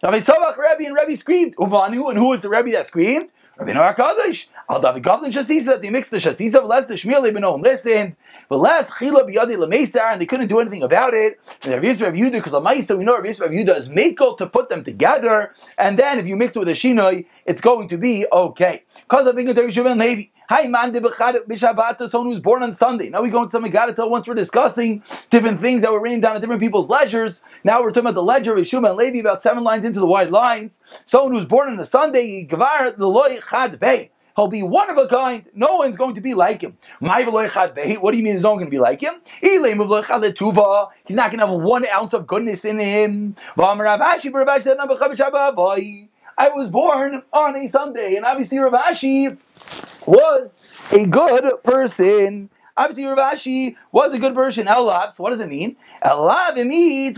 Rabbi 0.04 0.22
Tzavach 0.22 0.58
Rebbe 0.58 0.88
and 0.88 0.96
Rebbe 0.96 1.16
screamed. 1.16 1.56
Ubanu, 1.58 2.10
and 2.10 2.18
who 2.18 2.30
was 2.30 2.42
the 2.42 2.50
Rebbe 2.50 2.72
that 2.72 2.88
screamed? 2.88 3.32
Rabbi 3.56 3.74
Noah 3.74 3.94
Kaddish. 3.94 4.50
Al 4.68 4.82
David 4.82 5.04
Gavlin 5.04 5.32
Shasisa, 5.32 5.66
that 5.66 5.84
they 5.84 5.92
mixed 5.92 6.10
the 6.10 6.18
Shasisa 6.18 6.56
of 6.56 6.66
less 6.66 6.88
the 6.88 6.96
Shmuel 6.96 7.28
Ibn 7.28 7.62
listened, 7.62 8.18
but 8.50 8.58
less 8.58 8.90
Chila 8.90 9.30
Biyadi 9.30 9.58
Lamesar, 9.58 10.14
and 10.14 10.20
they 10.20 10.26
couldn't 10.26 10.48
do 10.48 10.60
anything 10.60 10.82
about 10.82 11.14
it. 11.14 11.40
And 11.62 11.74
Rabbi 11.74 11.86
Yisrael 11.86 12.18
Yehuda, 12.18 12.32
because 12.32 12.54
Lamaisa, 12.54 12.98
we 12.98 13.06
know 13.06 13.14
Rabbi 13.14 13.28
Yisrael 13.28 13.52
Yehuda 13.52 13.78
is 13.78 13.90
Mako 13.90 14.36
to 14.38 14.48
put 14.48 14.70
them 14.70 14.84
together, 14.84 15.54
and 15.78 16.00
then 16.00 16.18
if 16.18 16.26
you 16.26 16.36
mix 16.36 16.56
it 16.56 16.60
with 16.60 16.70
a 16.70 16.72
Shinoi, 16.72 17.28
it's 17.46 17.62
going 17.62 17.88
to 17.90 17.98
be 18.00 18.26
okay. 18.32 18.82
Because 19.04 19.28
of 19.28 19.36
being 19.36 19.50
a 19.50 19.62
and 19.62 20.00
Levi. 20.00 20.24
Hi, 20.54 20.68
man, 20.68 20.92
someone 20.92 22.34
who's 22.34 22.42
born 22.42 22.62
on 22.62 22.74
Sunday. 22.74 23.08
Now 23.08 23.22
we 23.22 23.30
go 23.30 23.42
into 23.42 23.58
Megadata 23.58 24.10
once 24.10 24.28
we're 24.28 24.34
discussing 24.34 25.02
different 25.30 25.62
things 25.62 25.82
that 25.82 25.94
were 25.94 26.02
written 26.02 26.20
down 26.20 26.36
at 26.36 26.42
different 26.42 26.60
people's 26.60 26.90
ledgers. 26.90 27.40
Now 27.64 27.82
we're 27.82 27.92
talking 27.92 28.02
about 28.02 28.16
the 28.16 28.24
ledger 28.24 28.58
of 28.58 28.66
Shuma 28.66 28.90
and 28.90 28.98
Levi, 28.98 29.20
about 29.20 29.42
seven 29.42 29.64
lines 29.64 29.86
into 29.86 30.02
the 30.02 30.06
wide 30.06 30.30
lines. 30.30 30.82
Someone 31.06 31.32
who's 31.32 31.46
born 31.46 31.70
on 31.70 31.80
a 31.80 31.86
Sunday, 31.86 32.44
the 32.44 34.10
He'll 34.36 34.48
be 34.50 34.62
one 34.62 34.90
of 34.90 34.98
a 34.98 35.08
kind. 35.08 35.46
No 35.54 35.78
one's 35.78 35.96
going 35.96 36.16
to 36.16 36.22
be 36.22 36.34
like 36.34 36.62
him. 36.62 36.78
What 37.00 37.22
do 37.22 38.18
you 38.18 38.24
mean 38.24 38.34
there's 38.34 38.44
no 38.44 38.50
one 38.50 38.58
going 38.58 38.68
to 38.68 38.72
be 38.72 38.80
like 38.80 39.02
him? 39.02 39.22
He's 39.40 41.16
not 41.16 41.32
going 41.32 41.40
to 41.40 41.48
have 41.48 41.62
one 41.62 41.88
ounce 41.88 42.12
of 42.12 42.28
goodness 42.28 42.66
in 42.66 42.78
him. 42.78 43.38
I 46.38 46.50
was 46.50 46.70
born 46.70 47.24
on 47.32 47.56
a 47.56 47.68
Sunday, 47.68 48.16
and 48.16 48.26
obviously 48.26 48.58
Rav 48.58 48.74
Ashi 48.74 49.38
was 50.06 50.60
a 50.92 51.06
good 51.06 51.64
person. 51.64 52.50
Obviously, 52.76 53.06
Rav 53.06 53.36
Ashi 53.36 53.76
was 53.92 54.14
a 54.14 54.20
good 54.20 54.34
person. 54.34 54.66
Elav, 54.66 55.14
so 55.14 55.24
what 55.24 55.32
does 55.32 55.40
it 55.40 55.50
mean? 55.50 55.76
Elav, 56.04 56.58
it 56.58 56.66
means 56.66 57.18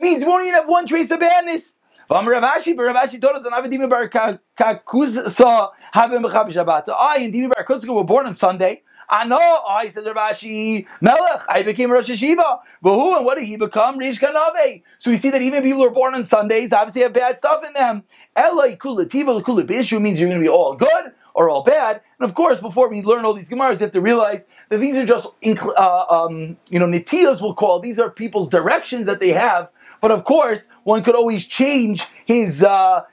means 0.00 0.22
you 0.22 0.28
won't 0.28 0.42
even 0.42 0.54
have 0.54 0.68
one 0.68 0.86
trace 0.86 1.10
of 1.10 1.20
badness. 1.20 1.76
Rav 2.10 2.24
Ashi, 2.24 2.76
but 2.76 2.82
Rav 2.82 2.96
Ashi 2.96 3.20
told 3.20 3.36
us 3.36 3.44
that 3.44 3.52
Avadim 3.52 3.88
bar 3.88 4.08
Kakusa 4.08 5.70
having 5.92 6.22
Shabbat. 6.22 6.88
I 6.88 7.18
and 7.20 7.32
Dimi 7.32 7.50
bar 7.50 7.64
Kuska 7.64 7.94
were 7.94 8.04
born 8.04 8.26
on 8.26 8.34
Sunday. 8.34 8.82
I 9.08 9.26
know, 9.26 9.62
I 9.68 9.88
said 9.88 10.04
Rav 10.06 10.16
Ashi, 10.16 10.86
Melech, 11.00 11.42
I 11.48 11.62
became 11.62 11.90
Rosh 11.90 12.10
Hashiva. 12.10 12.60
But 12.82 12.94
who 12.94 13.16
and 13.16 13.24
what 13.24 13.38
did 13.38 13.44
he 13.44 13.56
become? 13.56 13.98
Rish 13.98 14.20
Kanave. 14.20 14.82
So 14.98 15.10
we 15.10 15.16
see 15.16 15.30
that 15.30 15.42
even 15.42 15.62
people 15.62 15.80
who 15.80 15.86
are 15.86 15.90
born 15.90 16.14
on 16.14 16.24
Sundays 16.24 16.72
obviously 16.72 17.02
have 17.02 17.12
bad 17.12 17.38
stuff 17.38 17.64
in 17.64 17.72
them. 17.72 18.04
Elai 18.36 18.76
Kulativa 18.76 19.40
Kulabishu 19.42 20.00
means 20.00 20.20
you're 20.20 20.28
going 20.28 20.40
to 20.40 20.44
be 20.44 20.48
all 20.48 20.76
good 20.76 21.12
or 21.40 21.48
all 21.48 21.62
bad. 21.62 22.02
And 22.18 22.28
of 22.28 22.34
course, 22.34 22.60
before 22.60 22.90
we 22.90 23.00
learn 23.00 23.24
all 23.24 23.32
these 23.32 23.48
Gemaras, 23.48 23.80
you 23.80 23.86
have 23.86 23.92
to 23.92 24.02
realize 24.02 24.46
that 24.68 24.78
these 24.78 24.96
are 24.98 25.06
just, 25.06 25.26
uh, 25.46 26.04
um, 26.10 26.58
you 26.68 26.78
know, 26.78 26.84
Nitiyas 26.86 27.40
will 27.40 27.54
call. 27.54 27.80
These 27.80 27.98
are 27.98 28.10
people's 28.10 28.50
directions 28.50 29.06
that 29.06 29.20
they 29.20 29.30
have. 29.30 29.70
But 30.02 30.10
of 30.10 30.24
course, 30.24 30.68
one 30.84 31.02
could 31.02 31.14
always 31.14 31.46
change 31.46 32.06
his 32.26 32.62
uh, 32.62 33.04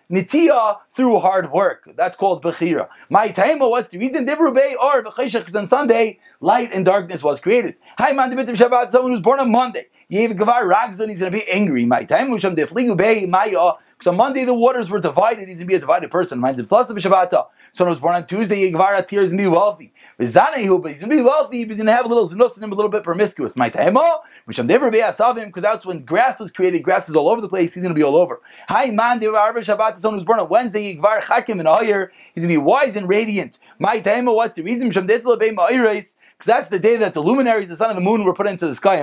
through 0.98 1.20
hard 1.20 1.52
work. 1.52 1.88
That's 1.96 2.18
called 2.18 2.44
bechira. 2.44 2.90
My 3.10 3.28
time, 3.30 3.60
what's 3.60 3.90
the 3.90 4.00
reason? 4.00 4.26
Divrubei 4.26 4.74
or 4.76 5.04
because 5.04 5.56
on 5.56 5.68
Sunday, 5.68 6.20
light 6.42 6.72
and 6.74 6.84
darkness 6.84 7.24
was 7.24 7.40
created. 7.40 7.76
Hi, 8.00 8.12
man, 8.14 8.36
the 8.36 8.52
Shabbat, 8.54 8.92
someone 8.92 9.12
who's 9.12 9.22
born 9.22 9.40
on 9.40 9.52
Monday. 9.52 9.86
Yev 10.12 10.34
Gavar 10.34 10.64
Ragzan, 10.64 11.10
he's 11.10 11.20
going 11.20 11.32
to 11.32 11.38
be 11.38 11.48
angry. 11.50 11.86
My 11.86 12.04
time, 12.04 12.32
Musham 12.32 12.56
Defligu 12.56 12.98
Bei, 12.98 13.26
Maya. 13.26 13.74
Because 13.98 14.12
on 14.12 14.18
Monday 14.18 14.46
the 14.46 14.54
waters 14.54 14.90
were 14.90 15.00
divided, 15.00 15.48
he's 15.48 15.58
going 15.58 15.66
to 15.66 15.66
be 15.66 15.76
a 15.76 15.80
divided 15.80 16.10
person. 16.12 16.40
Mind 16.40 16.58
the 16.58 16.64
plus 16.64 16.90
of 16.90 16.98
Shabbat. 16.98 17.48
Someone 17.74 17.94
who's 17.94 18.02
born 18.02 18.16
on 18.16 18.26
Tuesday, 18.26 18.72
Yigvara 18.72 19.06
Tir 19.06 19.22
is 19.22 19.32
going 19.32 19.38
to 19.38 19.44
be 19.44 19.48
wealthy. 19.48 19.94
He's 20.18 20.34
going 20.34 20.54
to 20.56 21.08
be 21.08 21.22
wealthy, 21.22 21.58
he's 21.66 21.76
going 21.76 21.86
to 21.86 21.92
have 21.92 22.06
a 22.06 22.08
little 22.08 22.28
zinus 22.28 22.58
in 22.58 22.64
him, 22.64 22.72
a 22.72 22.76
little 22.76 22.90
bit 22.90 23.04
promiscuous. 23.04 23.56
My 23.56 23.70
taimo, 23.70 24.22
which 24.46 24.58
I'm 24.58 24.66
never 24.66 24.90
be 24.90 25.00
him 25.00 25.14
because 25.16 25.62
that's 25.62 25.86
when 25.86 26.04
grass 26.04 26.40
was 26.40 26.52
created. 26.52 26.82
Grass 26.82 27.08
is 27.10 27.16
all 27.16 27.30
over 27.30 27.42
the 27.42 27.50
place. 27.50 27.74
He's 27.74 27.84
going 27.84 27.94
to 27.94 28.00
be 28.00 28.04
all 28.04 28.16
over. 28.16 28.42
Hi 28.68 28.90
man, 28.90 29.20
Devar 29.20 29.54
Shabbat. 29.54 29.98
Someone 29.98 30.20
who's 30.20 30.26
born 30.26 30.40
on 30.40 30.50
Wednesday, 30.50 30.87
Yigvar 30.96 31.22
Chakim 31.22 31.60
and 31.60 31.68
Ayer. 31.68 32.12
He's 32.34 32.44
going 32.44 32.54
to 32.54 32.60
be 32.60 32.64
wise 32.64 32.96
and 32.96 33.08
radiant. 33.08 33.60
My 33.80 34.00
taimo, 34.00 34.36
what's 34.36 34.56
the 34.56 34.64
reason? 34.64 34.92
Because 36.38 36.54
that's 36.54 36.70
the 36.70 36.78
day 36.78 36.98
that 36.98 37.16
the 37.16 37.20
luminaries, 37.20 37.68
the 37.68 37.76
sun 37.76 37.90
and 37.90 37.98
the 37.98 38.02
moon, 38.02 38.24
were 38.24 38.34
put 38.34 38.46
into 38.46 38.68
the 38.68 38.76
sky. 38.76 38.98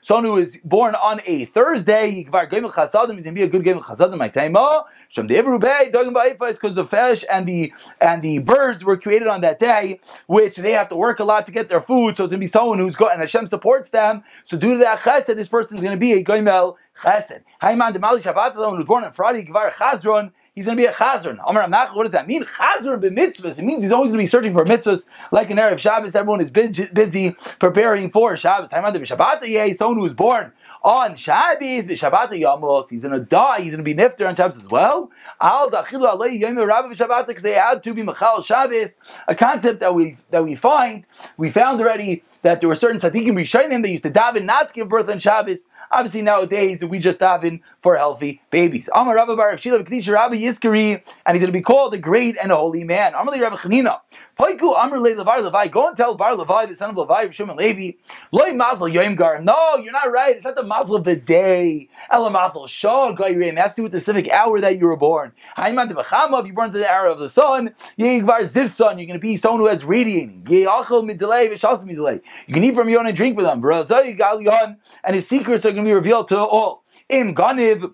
Someone 0.00 0.24
who 0.24 0.36
is 0.38 0.58
born 0.64 0.96
on 0.96 1.20
a 1.24 1.44
Thursday, 1.44 2.10
he's 2.10 2.28
going 2.28 2.48
to 2.48 3.32
be 3.32 3.42
a 3.44 3.48
good 3.48 3.62
game 3.62 3.76
of 3.78 3.84
chasadim. 3.84 4.18
My 4.18 4.28
time, 4.28 4.54
oh, 4.56 4.86
because 5.14 6.74
the 6.74 6.86
fish 6.90 7.24
and 7.30 7.46
the 7.46 7.72
and 8.00 8.22
the 8.22 8.38
birds 8.38 8.84
were 8.84 8.96
created 8.96 9.28
on 9.28 9.40
that 9.42 9.60
day, 9.60 10.00
which 10.26 10.56
they 10.56 10.72
have 10.72 10.88
to 10.88 10.96
work 10.96 11.20
a 11.20 11.24
lot 11.24 11.46
to 11.46 11.52
get 11.52 11.68
their 11.68 11.80
food. 11.80 12.16
So 12.16 12.24
it's 12.24 12.32
going 12.32 12.40
to 12.40 12.44
be 12.44 12.48
someone 12.48 12.80
who's 12.80 12.96
got 12.96 13.12
and 13.12 13.20
Hashem 13.20 13.46
supports 13.46 13.90
them. 13.90 14.24
So 14.46 14.56
due 14.56 14.72
to 14.72 14.78
that 14.78 14.98
chesed, 14.98 15.26
this 15.36 15.46
person 15.46 15.76
is 15.78 15.84
going 15.84 15.94
to 15.94 16.00
be 16.00 16.14
a 16.14 16.24
goimel 16.24 16.74
chesed. 17.00 17.42
Hayman 17.62 17.92
demali 17.94 18.20
Shabbat, 18.20 18.54
someone 18.54 18.78
who's 18.78 18.86
born 18.86 19.04
on 19.04 19.12
Friday, 19.12 19.44
gvar 19.44 19.70
chazron 19.70 20.32
he's 20.58 20.66
going 20.66 20.76
to 20.76 20.82
be 20.82 20.86
a 20.86 20.92
chazron. 20.92 21.38
Amar 21.46 21.68
what 21.94 22.02
does 22.02 22.12
that 22.12 22.26
mean? 22.26 22.42
Chazron 22.44 23.00
b'mitzvahs. 23.00 23.60
It 23.60 23.62
means 23.62 23.84
he's 23.84 23.92
always 23.92 24.10
going 24.10 24.18
to 24.18 24.24
be 24.24 24.26
searching 24.26 24.52
for 24.52 24.64
mitzvahs. 24.64 25.06
Like 25.30 25.50
an 25.50 25.56
Erev 25.56 25.78
Shabbos, 25.78 26.16
everyone 26.16 26.40
is 26.40 26.50
busy 26.50 27.36
preparing 27.60 28.10
for 28.10 28.36
Shabbos. 28.36 28.70
Time 28.70 28.84
under 28.84 28.98
Shabbat, 28.98 29.76
someone 29.76 29.98
who 29.98 30.02
was 30.02 30.14
born 30.14 30.52
on 30.82 31.14
Shabbos, 31.14 31.86
Shabbat 31.86 32.30
Yamos, 32.30 32.90
he's 32.90 33.02
going 33.02 33.14
to 33.14 33.24
die. 33.24 33.60
He's 33.60 33.72
going 33.74 33.84
to 33.84 33.94
be 33.94 33.94
nifter 33.94 34.28
on 34.28 34.34
Shabbos 34.34 34.58
as 34.58 34.68
well. 34.68 35.10
Al 35.40 35.70
dachilu 35.70 36.12
alei 36.12 36.38
yom 36.38 36.56
Rabbi 36.56 36.92
Shabbat 36.94 37.28
because 37.28 37.44
they 37.44 37.52
had 37.52 37.82
to 37.84 37.94
be 37.94 38.02
machal 38.02 38.42
Shabbos. 38.42 38.98
A 39.28 39.34
concept 39.36 39.78
that 39.80 39.94
we 39.94 40.16
that 40.30 40.44
we 40.44 40.56
find 40.56 41.06
we 41.36 41.50
found 41.50 41.80
already 41.80 42.24
that 42.42 42.60
there 42.60 42.68
were 42.68 42.74
certain 42.74 43.00
tzaddikim 43.00 43.32
rishonim 43.32 43.82
they 43.82 43.92
used 43.92 44.04
to 44.04 44.10
daven 44.10 44.44
not 44.44 44.68
to 44.70 44.74
give 44.74 44.88
birth 44.88 45.08
on 45.08 45.18
Shabbos. 45.18 45.66
Obviously 45.90 46.22
nowadays 46.22 46.84
we 46.84 46.98
just 46.98 47.20
daven 47.20 47.60
for 47.80 47.96
healthy 47.96 48.40
babies. 48.50 48.88
Amar 48.94 49.14
Rabbi 49.14 49.34
Baruch 49.34 49.60
Shila 49.60 49.78
Rabbi 49.78 50.36
Yiskari, 50.48 51.02
and 51.26 51.36
he's 51.36 51.42
going 51.42 51.52
to 51.52 51.58
be 51.58 51.60
called 51.60 51.94
a 51.94 51.98
great 51.98 52.36
and 52.42 52.50
a 52.50 52.56
holy 52.56 52.84
man. 52.84 53.14
Amar 53.14 53.38
Rabbi 53.38 53.56
Chanina. 53.56 54.00
Paiku 54.38 54.76
Amr 54.76 55.00
Le 55.00 55.16
Levar 55.16 55.42
Levi. 55.42 55.66
Go 55.66 55.88
and 55.88 55.96
tell 55.96 56.14
Bar 56.14 56.36
Levi, 56.36 56.66
the 56.66 56.76
son 56.76 56.90
of 56.90 56.96
Levi, 56.96 57.26
Rishon 57.26 57.56
Levi. 57.56 57.98
Loi 58.30 58.52
Mazel 58.54 58.88
Yom 58.88 59.16
Gar. 59.16 59.42
No, 59.42 59.76
you're 59.76 59.92
not 59.92 60.12
right. 60.12 60.36
It's 60.36 60.44
not 60.44 60.54
the 60.54 60.62
Mazel 60.62 60.94
of 60.94 61.04
the 61.04 61.16
day. 61.16 61.88
Ela 62.10 62.30
Mazel 62.30 62.68
Shah 62.68 63.14
Gairim. 63.14 63.52
It 63.52 63.58
has 63.58 63.72
to 63.72 63.76
do 63.76 63.82
with 63.84 63.92
the 63.92 64.00
specific 64.00 64.30
hour 64.30 64.60
that 64.60 64.78
you 64.78 64.86
were 64.86 64.96
born. 64.96 65.32
Haiman. 65.56 65.90
If 65.90 66.46
you 66.46 66.52
born 66.52 66.70
to 66.70 66.78
the 66.78 66.88
hour 66.88 67.06
of 67.06 67.18
the 67.18 67.28
sun, 67.28 67.74
Yegvar 67.98 68.42
Ziv 68.42 68.68
son. 68.68 68.98
You're 68.98 69.06
going 69.06 69.18
to 69.18 69.18
be 69.18 69.36
someone 69.36 69.60
who 69.60 69.66
has 69.66 69.84
radiating. 69.84 70.44
Yeachel 70.44 71.04
Middelay 71.04 71.48
Vishas 71.48 71.84
Middelay. 71.84 72.20
You 72.46 72.54
can 72.54 72.62
eat 72.62 72.74
from 72.76 72.88
your 72.88 73.00
own 73.00 73.06
and 73.06 73.16
drink 73.16 73.36
from 73.36 73.44
them. 73.60 74.76
And 75.04 75.16
his 75.16 75.26
secrets 75.26 75.66
are 75.66 75.72
going 75.72 75.84
to 75.84 75.88
be 75.88 75.94
revealed 75.94 76.28
to 76.28 76.38
all. 76.38 76.84
Im 77.08 77.34
Ganiv. 77.34 77.92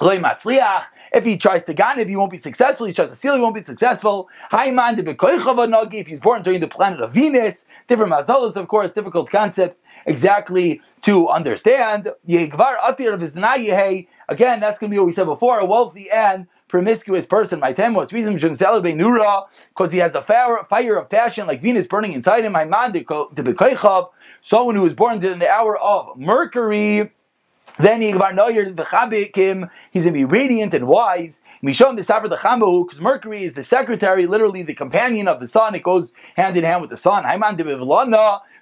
If 0.00 1.24
he 1.24 1.36
tries 1.36 1.64
to 1.64 1.74
gan, 1.74 1.98
if 1.98 2.08
he 2.08 2.16
won't 2.16 2.30
be 2.30 2.38
successful, 2.38 2.86
he 2.86 2.92
tries 2.92 3.10
to 3.10 3.16
steal, 3.16 3.34
he 3.34 3.40
won't 3.40 3.54
be 3.54 3.62
successful. 3.62 4.28
If 4.50 6.08
he's 6.08 6.20
born 6.20 6.42
during 6.42 6.60
the 6.60 6.68
planet 6.68 7.00
of 7.00 7.12
Venus, 7.12 7.64
different 7.86 8.12
mazalas, 8.12 8.56
of 8.56 8.68
course, 8.68 8.92
difficult 8.92 9.30
concept 9.30 9.82
exactly 10.06 10.80
to 11.02 11.28
understand. 11.28 12.10
Again, 12.24 12.50
that's 14.60 14.78
going 14.78 14.90
to 14.90 14.94
be 14.94 14.98
what 14.98 15.06
we 15.06 15.12
said 15.12 15.26
before, 15.26 15.58
a 15.58 15.66
wealthy 15.66 16.10
and 16.10 16.46
promiscuous 16.68 17.26
person. 17.26 17.60
My 17.60 17.74
was 17.74 18.14
reason 18.14 18.38
because 18.38 19.92
he 19.92 19.98
has 19.98 20.14
a 20.14 20.22
fire, 20.22 20.64
fire 20.70 20.96
of 20.96 21.10
passion 21.10 21.46
like 21.46 21.60
Venus 21.60 21.86
burning 21.86 22.12
inside 22.12 22.44
him. 22.44 22.52
My 22.52 22.64
man, 22.64 22.92
someone 24.40 24.74
who 24.74 24.82
was 24.82 24.94
born 24.94 25.22
in 25.22 25.38
the 25.38 25.50
hour 25.50 25.78
of 25.78 26.18
Mercury. 26.18 27.12
Then 27.78 28.02
he's 28.02 28.14
going 28.16 28.36
to 28.36 30.12
be 30.12 30.24
radiant 30.24 30.74
and 30.74 30.86
wise. 30.86 31.40
Mishon 31.62 31.96
the 31.96 32.02
Savar 32.02 32.28
the 32.28 32.36
Chamu, 32.36 32.86
because 32.86 33.00
Mercury 33.00 33.44
is 33.44 33.54
the 33.54 33.64
secretary, 33.64 34.26
literally 34.26 34.62
the 34.62 34.74
companion 34.74 35.28
of 35.28 35.40
the 35.40 35.48
sun. 35.48 35.74
It 35.74 35.82
goes 35.84 36.12
hand 36.36 36.56
in 36.56 36.64
hand 36.64 36.80
with 36.80 36.90
the 36.90 36.96
sun. 36.96 37.24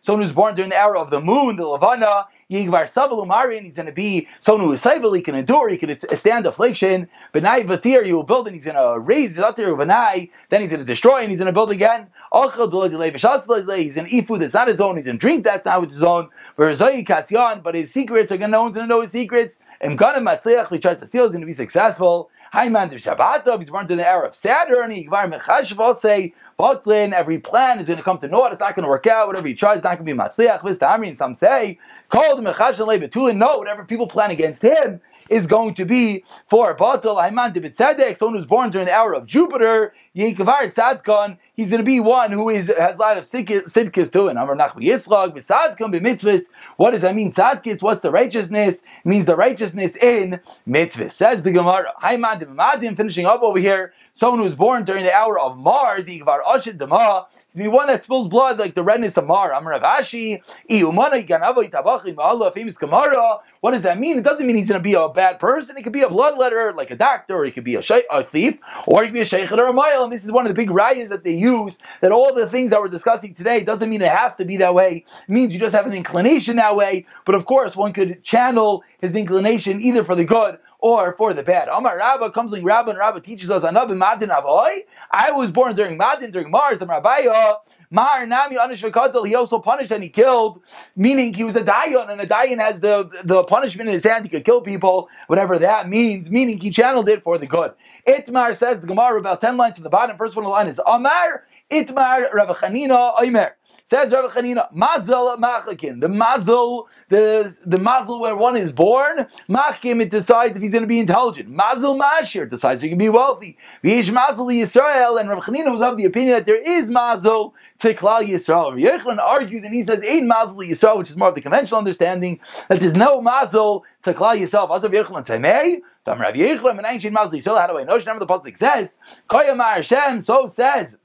Someone 0.03 0.23
who's 0.23 0.35
born 0.35 0.55
during 0.55 0.71
the 0.71 0.79
era 0.79 1.01
of 1.01 1.11
the 1.11 1.21
moon, 1.21 1.57
the 1.57 1.63
Lavana, 1.63 2.27
Yigvar 2.51 3.57
and 3.57 3.67
he's 3.67 3.77
going 3.77 3.87
to 3.87 3.93
be 3.93 4.27
someone 4.41 4.67
who 4.67 4.73
is 4.73 4.83
Saval, 4.83 5.13
he 5.13 5.23
can 5.23 5.37
endure, 5.37 5.69
he 5.69 5.77
can 5.77 5.97
stand 6.17 6.47
affliction. 6.47 7.09
Benai 7.33 7.65
Vatir, 7.65 8.05
he 8.05 8.13
will 8.13 8.25
build, 8.25 8.49
and 8.49 8.55
he's 8.55 8.65
going 8.65 8.77
to 8.77 8.99
raise 8.99 9.37
his 9.37 9.45
Atir 9.45 9.77
Benai, 9.77 10.31
then 10.49 10.61
he's 10.61 10.71
going 10.71 10.81
to 10.81 10.87
destroy, 10.87 11.21
and 11.21 11.31
he's 11.31 11.39
going 11.39 11.47
to 11.47 11.53
build 11.53 11.71
again. 11.71 12.09
He's 12.33 13.95
going 13.95 14.09
to 14.09 14.15
eat 14.15 14.27
food 14.27 14.41
that's 14.41 14.55
not 14.55 14.67
his 14.67 14.81
own, 14.81 14.97
he's 14.97 15.07
going 15.07 15.17
to 15.17 15.21
drink 15.21 15.45
that's 15.45 15.65
not 15.65 15.89
his 15.89 16.03
own. 16.03 16.29
But 16.57 17.75
his 17.75 17.93
secrets 17.93 18.33
are 18.33 18.37
going 18.37 18.49
to, 18.51 18.57
no 18.57 18.63
one's 18.65 18.75
going 18.75 18.89
to 18.89 18.95
know 18.95 19.03
his 19.03 19.13
secrets. 19.13 19.61
And 19.81 19.97
Ganem 19.97 20.25
Matzliach, 20.25 20.71
he 20.71 20.81
tries 20.81 20.99
to 21.01 21.07
steal, 21.07 21.25
he's 21.25 21.31
going 21.31 21.43
to 21.43 21.47
be 21.47 21.53
successful. 21.53 22.31
Haiman 22.53 22.91
Shabbatov, 22.91 23.61
he's 23.61 23.71
born 23.71 23.87
to 23.87 23.95
the 23.95 24.07
era 24.07 24.27
of 24.27 24.35
Saturn, 24.35 24.91
Yigvar 24.91 25.33
Mechashval 25.33 25.95
say, 25.95 26.35
Botlin, 26.59 27.13
every 27.13 27.39
plan 27.39 27.79
is 27.79 27.87
going 27.87 27.97
to 27.97 28.03
come 28.03 28.19
to 28.19 28.27
naught, 28.27 28.51
it's 28.51 28.61
not 28.61 28.75
going 28.75 28.83
to 28.83 28.89
work 28.89 29.07
out, 29.07 29.29
whatever 29.29 29.47
he 29.47 29.55
tries, 29.55 29.79
it's 29.79 29.85
not 29.85 29.99
going 29.99 30.07
to 30.07 30.13
be 30.13 30.19
Matzliach, 30.19 30.61
Vistamri, 30.61 31.07
and 31.07 31.17
some 31.17 31.33
say, 31.33 31.79
called 32.09 32.41
Mechashval 32.41 33.01
Betulin, 33.01 33.37
no, 33.37 33.59
whatever 33.59 33.85
people 33.85 34.09
plan 34.09 34.33
against 34.33 34.63
him 34.63 35.01
is 35.29 35.47
going 35.47 35.75
to 35.75 35.85
be 35.85 36.25
for 36.49 36.77
Batal, 36.77 37.23
Haiman 37.23 37.55
Dibitzedek, 37.55 38.17
someone 38.17 38.37
who's 38.37 38.47
born 38.47 38.71
during 38.71 38.89
the 38.89 38.93
hour 38.93 39.15
of 39.15 39.27
Jupiter, 39.27 39.95
Yikavar 40.17 40.75
Tzadkan, 40.75 41.39
he's 41.55 41.71
going 41.71 41.79
to 41.79 41.85
be 41.85 42.01
one 42.01 42.33
who 42.33 42.51
is 42.51 42.67
has 42.77 42.99
a 42.99 43.01
lot 43.01 43.17
of 43.17 43.23
sidkis 43.23 44.13
too. 44.13 44.27
And 44.27 44.41
Amar 44.41 44.57
Nachman 44.57 44.83
Yitzchak, 44.83 45.37
V'Sadkan 45.37 45.95
b'mitzvahs. 45.95 46.43
What 46.77 46.91
does 46.91 47.03
that 47.03 47.15
mean? 47.15 47.31
Sadkis. 47.33 47.81
What's 47.81 48.03
the 48.03 48.11
righteousness? 48.11 48.83
It 49.05 49.09
means 49.09 49.27
the 49.27 49.37
righteousness 49.37 49.95
in 49.95 50.41
mitzvahs. 50.69 51.13
Says 51.13 51.45
the 51.45 51.53
Gemara. 51.53 51.93
Haiman 52.03 52.43
Madim. 52.57 52.97
Finishing 52.97 53.27
up 53.27 53.43
over 53.43 53.61
here. 53.61 53.93
Someone 54.13 54.41
who's 54.41 54.57
born 54.57 54.83
during 54.85 55.05
the 55.05 55.15
hour 55.15 55.39
of 55.39 55.57
Mars, 55.57 56.07
Yikavar 56.07 56.43
Ashid 56.43 56.77
Dama. 56.77 57.27
He's 57.53 57.59
going 57.59 57.67
to 57.67 57.71
be 57.71 57.77
one 57.77 57.87
that 57.87 58.03
spills 58.03 58.27
blood 58.27 58.59
like 58.59 58.75
the 58.75 58.83
redness 58.83 59.17
of 59.17 59.27
Mar. 59.27 59.53
Amar 59.53 59.79
Rav 59.79 60.03
Ashi. 60.03 60.43
Iyumana 60.69 61.25
Yiganavo 61.25 61.71
Yitabachim 61.71 62.19
Allah. 62.19 62.51
Famous 62.51 62.77
Gemara. 62.77 63.39
What 63.61 63.71
does 63.71 63.83
that 63.83 64.01
mean? 64.01 64.19
It 64.19 64.25
doesn't 64.25 64.45
mean 64.45 64.57
he's 64.57 64.69
going 64.69 64.81
to 64.81 64.83
be 64.83 64.95
a 64.95 65.09
bad 65.09 65.39
person. 65.39 65.77
It 65.77 65.85
could 65.85 65.93
be 65.93 66.03
a 66.03 66.09
bloodletter, 66.09 66.75
like 66.75 66.91
a 66.91 66.97
doctor, 66.97 67.37
or 67.37 67.45
he 67.45 67.53
could 67.53 67.63
be 67.63 67.77
a, 67.77 67.83
a 68.11 68.25
thief, 68.25 68.59
or 68.87 69.03
he 69.03 69.09
could 69.09 69.15
be 69.15 69.21
a 69.21 69.25
sheikh 69.25 69.53
or 69.53 69.69
a 69.69 69.73
mile. 69.73 70.00
This 70.09 70.25
is 70.25 70.33
one 70.33 70.47
of 70.47 70.49
the 70.49 70.55
big 70.55 70.71
rayas 70.71 71.09
that 71.09 71.25
they 71.25 71.35
use. 71.35 71.79
That 72.01 72.13
all 72.13 72.33
the 72.33 72.49
things 72.49 72.71
that 72.71 72.81
we're 72.81 72.89
discussing 72.89 73.35
today 73.35 73.63
doesn't 73.65 73.91
mean 73.91 74.01
it 74.01 74.11
has 74.11 74.37
to 74.37 74.45
be 74.45 74.57
that 74.59 74.75
way. 74.75 75.05
It 75.07 75.29
means 75.29 75.53
you 75.53 75.61
just 75.61 75.75
have 75.75 75.87
an 75.87 75.93
inclination 75.93 76.57
that 76.57 76.77
way. 76.77 77.07
But 77.27 77.35
of 77.35 77.45
course, 77.45 77.77
one 77.77 77.93
could 77.93 78.23
channel 78.23 78.83
his 79.01 79.15
inclination 79.15 79.83
either 79.83 80.05
for 80.05 80.15
the 80.15 80.25
good 80.25 80.59
or 80.81 81.13
for 81.13 81.35
the 81.35 81.43
bad. 81.43 81.69
Amar 81.69 81.99
Rabba 81.99 82.31
comes 82.31 82.53
like 82.53 82.65
Rabba 82.65 82.91
and 82.91 82.99
Rabba 82.99 83.21
teaches 83.21 83.51
us 83.51 83.63
Anab 83.63 83.89
Madin 83.91 84.31
Avoy. 84.31 84.85
I 85.11 85.31
was 85.33 85.51
born 85.51 85.75
during 85.75 85.99
Madin, 85.99 86.33
during 86.33 86.51
Mars, 86.51 86.79
the 86.79 86.87
Rabbiya. 86.87 87.57
Mar 87.91 88.27
Nami 88.27 88.57
Anish 88.57 89.27
he 89.27 89.35
also 89.35 89.59
punished 89.59 89.91
and 89.91 90.03
he 90.03 90.09
killed, 90.09 90.63
meaning 90.95 91.35
he 91.35 91.45
was 91.45 91.57
a 91.57 91.63
Dayan, 91.63 92.09
and 92.09 92.21
a 92.21 92.27
Dayan 92.27 92.59
has 92.59 92.81
the, 92.81 93.11
the 93.25 93.43
punishment 93.45 93.89
in 93.89 93.95
his 93.95 94.05
hand, 94.05 94.25
he 94.25 94.31
could 94.31 94.45
kill 94.45 94.61
people, 94.61 95.09
whatever 95.27 95.59
that 95.59 95.89
means, 95.89 96.31
meaning 96.31 96.59
he 96.59 96.71
channeled 96.71 97.09
it 97.09 97.23
for 97.23 97.37
the 97.37 97.47
good. 97.47 97.73
Itmar 98.07 98.57
says 98.57 98.81
the 98.81 98.87
Gemara 98.87 99.19
about 99.19 99.41
10 99.41 99.57
lines 99.57 99.77
from 99.77 99.85
the 99.85 99.91
bottom. 99.91 100.17
First 100.17 100.37
one 100.37 100.45
of 100.45 100.49
the 100.49 100.53
line 100.53 100.69
is 100.69 100.81
Amar 100.87 101.45
Itmar 101.71 102.33
Rav 102.33 102.57
Chanina 102.59 103.17
Oimer. 103.17 103.53
Says 103.85 104.13
Rav 104.13 104.33
Chanina, 104.33 104.73
Mazel 104.73 105.37
Machakin. 105.37 106.01
The 106.01 106.09
mazel, 106.09 106.89
the, 107.09 107.57
the 107.67 107.79
mazel 107.79 108.21
where 108.21 108.37
one 108.37 108.57
is 108.57 108.71
born, 108.71 109.27
Machkim, 109.49 110.01
it 110.01 110.11
decides 110.11 110.57
if 110.57 110.63
he's 110.63 110.71
going 110.71 110.83
to 110.83 110.89
be 110.89 111.01
intelligent. 111.01 111.49
Mazel 111.49 111.99
Mashir 111.99 112.49
decides 112.49 112.81
if 112.81 112.85
he 112.85 112.89
can 112.91 112.99
be 112.99 113.09
wealthy. 113.09 113.57
V'yish 113.83 114.13
Mazel 114.13 114.47
Yisrael, 114.47 115.19
and 115.19 115.29
Rav 115.29 115.43
Chanina 115.43 115.73
was 115.73 115.81
of 115.81 115.97
the 115.97 116.05
opinion 116.05 116.35
that 116.35 116.47
there 116.47 116.61
is 116.61 116.89
mazel 116.89 117.55
to 117.81 117.95
Klal 117.95 118.25
Yisrael. 118.25 118.81
Yechlan 118.81 119.19
argues 119.19 119.65
and 119.65 119.75
he 119.75 119.83
says, 119.83 120.01
Ein 120.07 120.29
Mazel 120.29 120.59
Yisrael, 120.59 120.99
which 120.99 121.11
is 121.11 121.17
more 121.17 121.29
of 121.29 121.35
the 121.35 121.41
conventional 121.41 121.79
understanding, 121.79 122.39
that 122.69 122.79
there's 122.79 122.95
no 122.95 123.21
mazel 123.21 123.85
to 124.03 124.15
Klal 124.15 124.39
Yisrael. 124.39 124.69
Azav 124.69 124.93
Yechlan 124.93 125.27
Tamei, 125.27 125.81
Tam 126.05 126.21
Rav 126.21 126.35
Yechlan, 126.35 126.79
and 126.79 126.87
Ancient 126.87 127.13
Mazel 127.13 127.39
Yisrael, 127.39 127.59
how 127.59 127.67
do 127.67 127.79
I 127.79 127.85
know? 127.85 127.97
Remember 127.97 128.25
the 128.25 128.33
Pasuk 128.33 128.57
says, 128.57 128.99
Koyamar 129.29 129.77
Hashem, 129.77 130.21
so 130.21 130.47
says, 130.47 130.97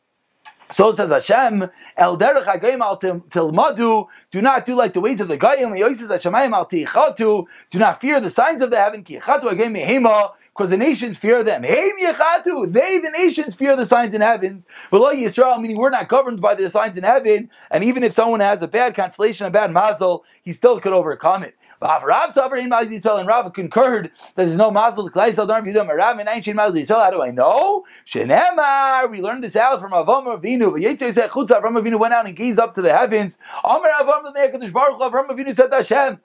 so 0.72 0.91
says 0.91 1.12
Hashem, 1.12 1.69
El 1.98 2.17
derech 2.17 2.45
hagayim 2.45 2.81
al 2.81 2.98
tilmadu, 3.00 4.07
do 4.31 4.41
not 4.41 4.65
do 4.65 4.75
like 4.75 4.94
the 4.94 5.01
ways 5.01 5.22
of 5.22 5.27
the 5.27 5.37
Goyim, 5.37 5.72
Yoises 5.77 6.07
Hashemayim 6.07 6.53
al 6.53 6.66
tichatu, 6.66 7.46
do 7.70 7.79
not 7.79 8.01
fear 8.01 8.20
the 8.20 8.29
signs 8.29 8.61
of 8.61 8.72
the 8.72 8.77
heaven, 8.77 9.03
ki 9.03 9.18
chatu 9.18 9.44
hagayim 9.44 9.75
mehema, 9.75 10.31
because 10.50 10.70
the 10.70 10.77
nations 10.77 11.18
fear 11.18 11.44
them. 11.44 11.63
Hey, 11.63 11.92
yechatu, 12.01 12.72
they, 12.72 13.00
the 13.00 13.11
nations, 13.11 13.55
fear 13.55 13.75
the 13.75 13.85
signs 13.85 14.13
in 14.13 14.22
heavens. 14.22 14.66
Below 14.90 15.13
Yisrael, 15.13 15.61
meaning 15.61 15.77
we're 15.77 15.90
not 15.90 16.07
governed 16.07 16.42
by 16.42 16.55
the 16.55 16.70
signs 16.70 16.98
in 16.98 17.03
heaven, 17.03 17.50
and 17.70 17.83
even 17.83 18.03
if 18.03 18.13
someone 18.13 18.40
has 18.40 18.61
a 18.61 18.68
bad 18.68 18.96
constellation, 18.96 19.46
a 19.46 19.51
bad 19.51 19.72
mazel, 19.72 20.24
he 20.42 20.53
still 20.53 20.79
could 20.79 20.94
overcome 20.94 21.44
it. 21.44 21.55
Rav 21.85 22.33
Savar 22.33 22.59
in 22.59 22.69
Mazal 22.69 22.87
Yisrael 22.87 23.19
and 23.19 23.27
Rav 23.27 23.53
concurred 23.53 24.11
that 24.35 24.45
there's 24.45 24.57
no 24.57 24.71
Mazal 24.71 25.09
Klai 25.11 25.29
Yisrael 25.29 25.48
Darm 25.48 25.71
Yudam 25.71 25.87
Rav 25.95 26.19
in 26.19 26.27
Ancient 26.27 26.57
Mazal 26.57 26.74
Yisrael. 26.74 27.03
How 27.03 27.11
do 27.11 27.21
I 27.21 27.31
know? 27.31 27.85
Shenemar. 28.07 29.09
We 29.11 29.21
learned 29.21 29.43
this 29.43 29.55
out 29.55 29.79
from 29.79 29.91
Avam 29.91 30.25
Avinu. 30.25 30.71
But 30.71 30.81
Yitzchak 30.81 31.13
said 31.13 31.29
Chutz 31.29 31.50
Avram 31.50 31.79
Avinu 31.79 32.00
went 32.00 32.13
out 32.13 32.25
and 32.25 32.35
gazed 32.35 32.59
up 32.59 32.74
to 32.75 32.81
the 32.81 32.91
heavens. 32.91 33.37
Amar 33.63 33.91
Avam 34.01 34.33
Avinu 34.33 34.74
Baruch 34.74 35.00
Avram 35.00 35.27
Avinu 35.29 35.53
said 35.55 35.67
to 35.67 35.77
Hashem. 35.77 36.19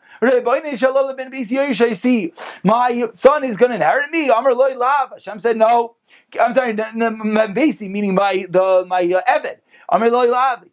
My 2.65 3.09
son 3.13 3.45
is 3.45 3.57
going 3.57 3.71
to 3.71 3.75
inherit 3.77 4.11
me. 4.11 4.29
Amar 4.29 4.55
Loi 4.55 4.75
Lav. 4.77 5.11
Hashem 5.11 5.41
said 5.41 5.57
no. 5.57 5.97
I'm 6.41 6.55
sorry, 6.55 6.75
Basi, 6.75 7.91
meaning 7.91 8.15
my 8.15 8.47
the 8.49 8.85
my 8.87 9.03
uh, 9.03 9.21
Eved. 9.91 10.65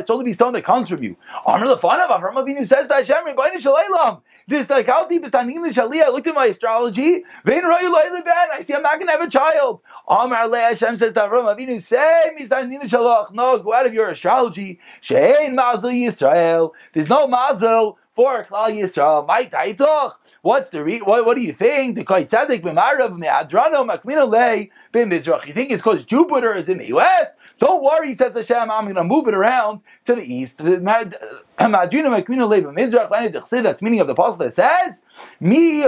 It's 0.00 0.10
only 0.10 0.24
be 0.24 0.32
someone 0.32 0.54
that 0.54 0.64
comes 0.64 0.88
from 0.88 1.02
you. 1.02 1.16
Amr 1.46 1.66
Lefanav, 1.66 2.08
Avram 2.08 2.34
Avinu 2.34 2.64
says 2.66 2.88
that 2.88 3.06
Hashem, 3.06 3.26
Rebbeinu 3.26 3.56
Shalaylam. 3.56 4.22
This 4.48 4.70
like 4.70 4.86
how 4.86 5.08
deep 5.08 5.24
is 5.24 5.32
Tanin 5.32 5.56
Shali? 5.72 6.00
I 6.00 6.08
looked 6.08 6.28
at 6.28 6.34
my 6.34 6.46
astrology. 6.46 7.24
I 7.44 8.60
see 8.62 8.74
I'm 8.74 8.82
not 8.82 8.94
going 8.94 9.06
to 9.06 9.12
have 9.12 9.20
a 9.20 9.28
child. 9.28 9.80
Amar 10.06 10.46
Le 10.46 10.60
Hashem 10.60 10.96
says 10.96 11.12
to 11.14 11.20
Avram 11.20 11.52
Avinu, 11.52 11.82
say 11.82 12.30
Mizanin 12.38 12.82
Shalach. 12.82 13.32
No, 13.32 13.58
go 13.58 13.74
out 13.74 13.86
of 13.86 13.92
your 13.92 14.08
astrology. 14.08 14.78
Shein 15.02 15.54
Mazel 15.54 15.90
Yisrael. 15.90 16.70
There's 16.92 17.08
no 17.08 17.26
Mazel 17.26 17.98
for 18.16 18.44
Klal 18.44 18.72
Yisrael. 18.72 19.26
My 19.26 19.44
taitoch. 19.44 20.14
What's 20.40 20.70
the 20.70 20.82
re- 20.82 21.00
what, 21.00 21.26
what 21.26 21.36
do 21.36 21.42
you 21.42 21.52
think? 21.52 21.96
The 21.96 22.04
Koy 22.04 22.24
Tzedek 22.24 22.62
b'Marav 22.62 23.16
me'adrano 23.16 23.86
makmino 23.86 24.26
lei 24.28 24.70
b'Mizrach. 24.92 25.46
You 25.46 25.52
think 25.52 25.70
it's 25.70 25.82
because 25.82 26.04
Jupiter 26.06 26.54
is 26.54 26.68
in 26.68 26.78
the 26.78 26.92
west? 26.94 27.34
Don't 27.58 27.82
worry, 27.82 28.14
says 28.14 28.34
Hashem, 28.34 28.70
I'm 28.70 28.84
going 28.84 28.96
to 28.96 29.04
move 29.04 29.28
it 29.28 29.34
around 29.34 29.80
to 30.06 30.14
the 30.14 30.24
east. 30.24 30.58
That's 30.58 31.14
meaning 33.82 34.00
of 34.00 34.06
the 34.06 34.12
apostle 34.12 34.44
that 34.44 34.54
says, 34.54 35.02
Me 35.40 35.86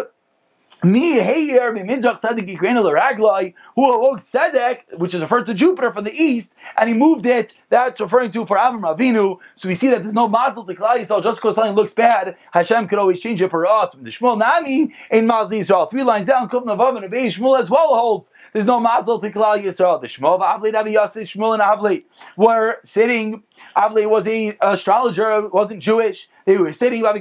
me 0.83 1.19
heir 1.19 1.73
mizrach 1.75 2.21
tzedek 2.21 2.57
yikrenu 2.57 2.83
l'raglai 2.83 3.55
who 3.75 3.93
awoke 3.93 4.21
tzedek, 4.21 4.99
which 4.99 5.14
is 5.14 5.21
referred 5.21 5.47
to 5.47 5.55
Jupiter 5.55 5.93
from 5.93 6.05
the 6.05 6.12
east, 6.12 6.55
and 6.77 6.88
he 6.88 6.95
moved 6.95 7.27
it. 7.27 7.55
That's 7.69 8.01
referring 8.01 8.31
to 8.33 8.47
for 8.47 8.57
Avram 8.57 8.83
Avinu. 8.83 9.38
So 9.57 9.69
we 9.69 9.75
see 9.75 9.88
that 9.88 10.03
there's 10.03 10.14
no 10.14 10.29
mazel 10.29 10.64
to 10.64 10.75
Klal 10.75 10.99
Yisrael 10.99 11.23
just 11.23 11.41
because 11.41 11.57
something 11.57 11.75
looks 11.75 11.95
bad. 11.95 12.37
Hashem 12.53 12.88
could 12.88 12.99
always 12.99 13.21
change 13.21 13.43
it 13.43 13.51
for 13.51 13.67
us. 13.67 13.93
The 13.93 14.11
Shmuel 14.11 14.38
Nami 14.38 14.95
in 15.11 15.27
Mazel 15.27 15.59
Yisrael, 15.59 15.91
three 15.91 16.05
lines 16.05 16.27
down, 16.27 16.49
Kuf 16.49 16.64
Navav 16.64 17.03
and 17.03 17.12
Shmuel 17.12 17.61
as 17.61 17.71
well 17.71 17.95
holds 17.95 18.31
there's 18.53 18.67
no 18.67 18.81
mazel 18.81 19.19
to 19.21 19.31
Klal 19.31 19.62
Yisrael. 19.62 20.01
The 20.01 20.07
Shmuel 20.07 20.41
Avli, 20.41 20.73
Navi 20.73 20.93
Yosef, 20.93 21.29
Shmuel 21.29 21.55
and 21.55 21.62
Avli 21.62 22.05
were 22.37 22.79
sitting. 22.83 23.43
Avli 23.77 24.09
was 24.09 24.27
a 24.27 24.57
astrologer, 24.61 25.49
wasn't 25.49 25.81
Jewish. 25.81 26.29
They 26.48 26.56
were 26.56 26.72
sitting 26.72 27.04
and 27.04 27.18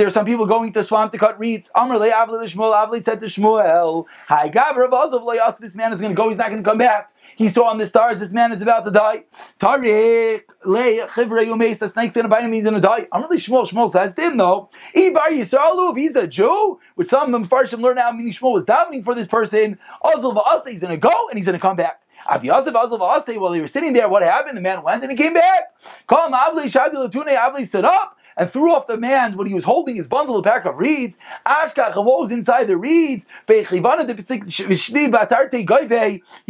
there 0.00 0.06
were 0.06 0.10
some 0.10 0.24
people 0.24 0.46
going 0.46 0.72
to 0.72 0.82
swamp 0.82 1.12
to 1.12 1.18
cut 1.18 1.38
reeds. 1.38 1.70
Amr 1.74 1.98
le 1.98 2.08
Avli 2.08 2.42
Shmuel. 2.44 2.72
Avli 2.72 3.04
said 3.04 3.20
to 3.20 3.26
Shmuel, 3.26 4.06
"Hi, 4.28 4.48
Gabra 4.48 4.88
Bazov 4.88 5.58
This 5.58 5.76
man 5.76 5.92
is 5.92 6.00
going 6.00 6.12
to 6.12 6.16
go. 6.16 6.30
He's 6.30 6.38
not 6.38 6.48
going 6.48 6.64
to 6.64 6.70
come 6.70 6.78
back." 6.78 7.10
He 7.36 7.48
saw 7.48 7.64
on 7.64 7.78
the 7.78 7.86
stars, 7.86 8.20
this 8.20 8.32
man 8.32 8.52
is 8.52 8.62
about 8.62 8.84
to 8.84 8.90
die. 8.90 9.24
Tariq, 9.58 10.42
le 10.64 11.06
chivre 11.08 11.44
yumesa, 11.46 11.90
snake's 11.90 12.14
gonna 12.14 12.28
bite 12.28 12.42
him, 12.42 12.52
he's 12.52 12.64
gonna 12.64 12.80
die. 12.80 13.06
I'm 13.12 13.22
really 13.22 13.38
Shmuel. 13.38 13.68
Shmuel 13.68 13.90
says 13.90 14.14
to 14.14 14.22
him, 14.22 14.36
though, 14.36 14.70
Ibar 14.94 15.30
Yisraelu, 15.30 15.90
if 15.90 15.96
he's 15.96 16.16
a 16.16 16.26
Jew, 16.26 16.78
which 16.94 17.08
some 17.08 17.26
of 17.26 17.32
them 17.32 17.44
first 17.44 17.72
learn 17.74 17.98
out, 17.98 18.16
meaning 18.16 18.32
Shmuel 18.32 18.52
was 18.52 18.64
davening 18.64 19.02
for 19.02 19.14
this 19.14 19.26
person, 19.26 19.78
Azul 20.04 20.34
v'asa, 20.34 20.68
he's 20.68 20.80
gonna 20.80 20.96
go 20.96 21.28
and 21.28 21.38
he's 21.38 21.46
gonna 21.46 21.58
come 21.58 21.76
back. 21.76 22.00
While 22.26 23.50
they 23.52 23.60
were 23.60 23.66
sitting 23.66 23.92
there, 23.92 24.08
what 24.08 24.22
happened? 24.22 24.56
The 24.56 24.62
man 24.62 24.82
went 24.82 25.02
and 25.02 25.12
he 25.12 25.16
came 25.16 25.34
back. 25.34 25.74
Call 26.06 26.26
him 26.26 26.32
Avli, 26.32 26.64
Shadi 26.64 26.94
Latune, 26.94 27.36
Avli 27.36 27.66
stood 27.66 27.84
up 27.84 28.16
and 28.36 28.50
threw 28.50 28.72
off 28.74 28.86
the 28.86 28.96
man 28.96 29.36
when 29.36 29.46
he 29.46 29.54
was 29.54 29.64
holding 29.64 29.96
his 29.96 30.08
bundle, 30.08 30.38
a 30.38 30.42
pack 30.42 30.64
of 30.64 30.78
reeds. 30.78 31.18
Ashkach, 31.46 31.96
and 31.96 32.06
what 32.06 32.20
was 32.20 32.30
inside 32.30 32.64
the 32.64 32.76
reeds? 32.76 33.26
He 33.46 33.64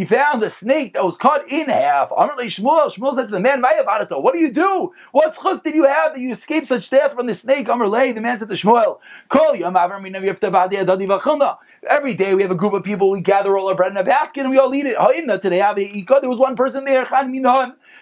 found 0.04 0.42
a 0.42 0.50
snake 0.50 0.94
that 0.94 1.04
was 1.04 1.16
cut 1.16 1.48
in 1.48 1.68
half. 1.68 2.10
Shmuel, 2.10 2.92
Shmuel 2.92 3.14
said 3.14 3.28
to 3.28 3.34
the 3.34 3.40
man, 3.40 3.62
What 3.62 4.34
do 4.34 4.40
you 4.40 4.52
do? 4.52 4.92
What 5.12 5.36
chus 5.40 5.60
did 5.60 5.74
you 5.74 5.84
have 5.84 6.14
that 6.14 6.20
you 6.20 6.32
escaped 6.32 6.66
such 6.66 6.90
death 6.90 7.14
from 7.14 7.26
the 7.26 7.34
snake? 7.34 7.66
The 7.66 8.20
man 8.20 8.38
said 8.38 8.48
to 8.48 8.54
Shmuel, 8.54 8.98
Every 11.86 12.14
day 12.14 12.34
we 12.34 12.42
have 12.42 12.50
a 12.50 12.54
group 12.54 12.72
of 12.72 12.82
people, 12.82 13.10
we 13.10 13.20
gather 13.20 13.58
all 13.58 13.68
our 13.68 13.74
bread 13.74 13.92
in 13.92 13.96
a 13.98 14.04
basket 14.04 14.40
and 14.40 14.50
we 14.50 14.58
all 14.58 14.74
eat 14.74 14.86
it. 14.86 14.96
There 14.96 16.30
was 16.30 16.38
one 16.38 16.56
person 16.56 16.84
there, 16.84 17.04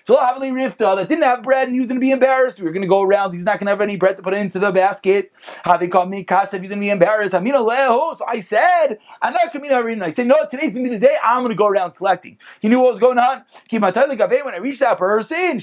so 0.07 0.17
Havli 0.17 0.53
Rifta 0.53 0.97
that 0.97 1.09
didn't 1.09 1.25
have 1.25 1.43
bread 1.43 1.69
and 1.69 1.75
he 1.75 1.81
was 1.81 1.88
going 1.88 2.01
to 2.01 2.05
be 2.05 2.11
embarrassed. 2.11 2.59
We 2.59 2.65
were 2.65 2.73
going 2.73 2.83
to 2.83 2.88
go 2.88 3.03
around. 3.03 3.33
He's 3.33 3.45
not 3.45 3.59
going 3.59 3.67
to 3.67 3.71
have 3.71 3.81
any 3.81 3.97
bread 3.97 4.17
to 4.17 4.23
put 4.23 4.35
into 4.35 4.59
the 4.59 4.73
basket. 4.73 5.33
Havi 5.65 5.91
called 5.91 6.11
me 6.11 6.25
Kasev. 6.25 6.61
He's 6.61 6.69
going 6.69 6.81
to 6.81 6.81
be 6.81 6.91
embarrassed. 6.91 7.35
Amina 7.35 7.59
Leho. 7.59 8.17
So 8.17 8.25
I 8.27 8.41
said, 8.41 8.99
I'm 9.21 9.33
not 9.33 9.53
coming 9.53 9.71
out 9.71 9.85
I 9.85 10.11
said, 10.11 10.27
no, 10.27 10.37
today's 10.51 10.75
going 10.75 10.85
to 10.85 10.91
be 10.91 10.97
the 10.97 11.07
day 11.07 11.17
I'm 11.23 11.38
going 11.38 11.51
to 11.51 11.55
go 11.55 11.67
around 11.67 11.93
collecting. 11.93 12.38
He 12.61 12.69
knew 12.69 12.81
what 12.81 12.91
was 12.91 13.01
going 13.01 13.19
on. 13.19 13.45
When 13.71 13.85
I 13.85 14.59
reached 14.59 14.81
that 14.81 14.99
person. 14.99 15.61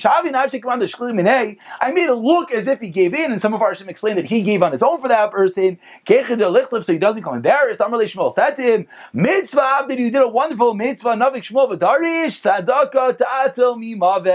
I 1.81 1.91
made 1.91 2.05
it 2.05 2.13
look 2.13 2.51
as 2.51 2.67
if 2.67 2.79
he 2.79 2.89
gave 2.89 3.13
in, 3.13 3.31
and 3.31 3.41
some 3.41 3.53
of 3.53 3.61
our 3.61 3.69
Hashem 3.69 3.89
explained 3.89 4.17
that 4.17 4.25
he 4.25 4.41
gave 4.41 4.63
on 4.63 4.71
his 4.71 4.83
own 4.83 5.01
for 5.01 5.07
that 5.07 5.31
person. 5.31 5.79
So 6.07 6.93
he 6.93 6.97
doesn't 6.97 7.23
come 7.23 7.35
embarrassed. 7.35 7.81
Amr 7.81 7.97
Shmuel 7.99 8.31
said 8.31 8.55
to 8.55 8.61
him, 8.61 8.87
Mitzvah 9.13 9.85
that 9.87 9.97
you 9.97 10.11
did 10.11 10.21
a 10.21 10.27
wonderful 10.27 10.73
mitzvah. 10.73 11.09
Navik 11.09 11.43
Shmuel 11.43 11.77
Sadaka 11.79 13.17
Ta'atel 13.17 13.77
Mi 13.77 13.95
Mavet. 13.95 14.28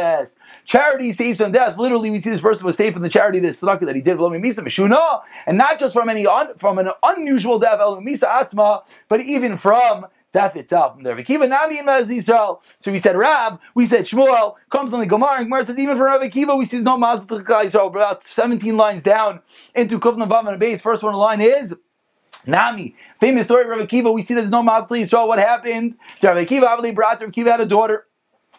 Charity 0.65 1.13
saves 1.13 1.39
from 1.39 1.53
death. 1.53 1.77
Literally, 1.79 2.11
we 2.11 2.21
see 2.21 2.31
this 2.31 2.41
person 2.41 2.67
was 2.67 2.77
saved 2.77 2.95
from 2.95 3.03
the 3.03 3.09
charity 3.09 3.39
the 3.39 3.49
tzedakah 3.49 3.87
that 3.87 3.95
he 3.95 4.03
did, 4.03 4.19
and 5.47 5.59
not 5.59 5.79
just 5.79 5.95
from 5.95 6.09
any 6.09 6.27
un, 6.27 6.57
from 6.59 6.79
an 6.79 6.91
unusual 7.03 7.59
death, 7.59 7.81
misa 7.81 8.25
atma, 8.25 8.83
but 9.09 9.21
even 9.21 9.57
from 9.57 10.07
death 10.35 10.57
itself. 10.57 11.01
From. 11.01 11.05
So 11.05 12.93
we 12.93 12.99
said 12.99 13.17
Rab, 13.17 13.61
we 13.75 13.87
said 13.87 14.05
Shmuel 14.05 14.57
comes 14.71 14.93
on 14.93 15.01
the 15.01 15.07
Gemara, 15.07 15.39
and 15.39 15.47
Gemara 15.47 15.65
says 15.65 15.79
even 15.79 15.97
from 15.97 16.07
Rav 16.07 16.21
Akiva, 16.21 16.59
we 16.59 16.67
see 16.67 16.79
no 16.81 16.99
Mazel 16.99 17.27
to 17.41 17.61
Israel. 17.61 17.87
About 17.87 18.23
17 18.23 18.77
lines 18.77 19.03
down 19.03 19.41
into 19.75 19.99
Kufna 19.99 20.29
Vav 20.29 20.47
and 20.49 20.61
base. 20.61 20.83
First 20.83 21.03
one 21.03 21.13
the 21.13 21.19
line 21.19 21.41
is. 21.41 21.75
Nami, 22.47 22.95
famous 23.21 23.47
story 23.47 23.63
of 23.63 23.71
Rav 23.71 23.81
Akiva. 23.89 24.13
We 24.13 24.21
see 24.21 24.35
there's 24.35 24.51
no 24.51 24.63
Mazel 24.63 24.89
to 24.89 24.95
Israel. 24.97 25.29
What 25.29 25.39
happened? 25.39 25.97
Rav 26.23 26.37
Akiva, 26.37 26.77
Avli 26.77 26.95
Brat, 26.95 27.21
Rav 27.21 27.31
Akiva 27.31 27.47
had 27.47 27.61
a 27.61 27.67
daughter. 27.67 28.07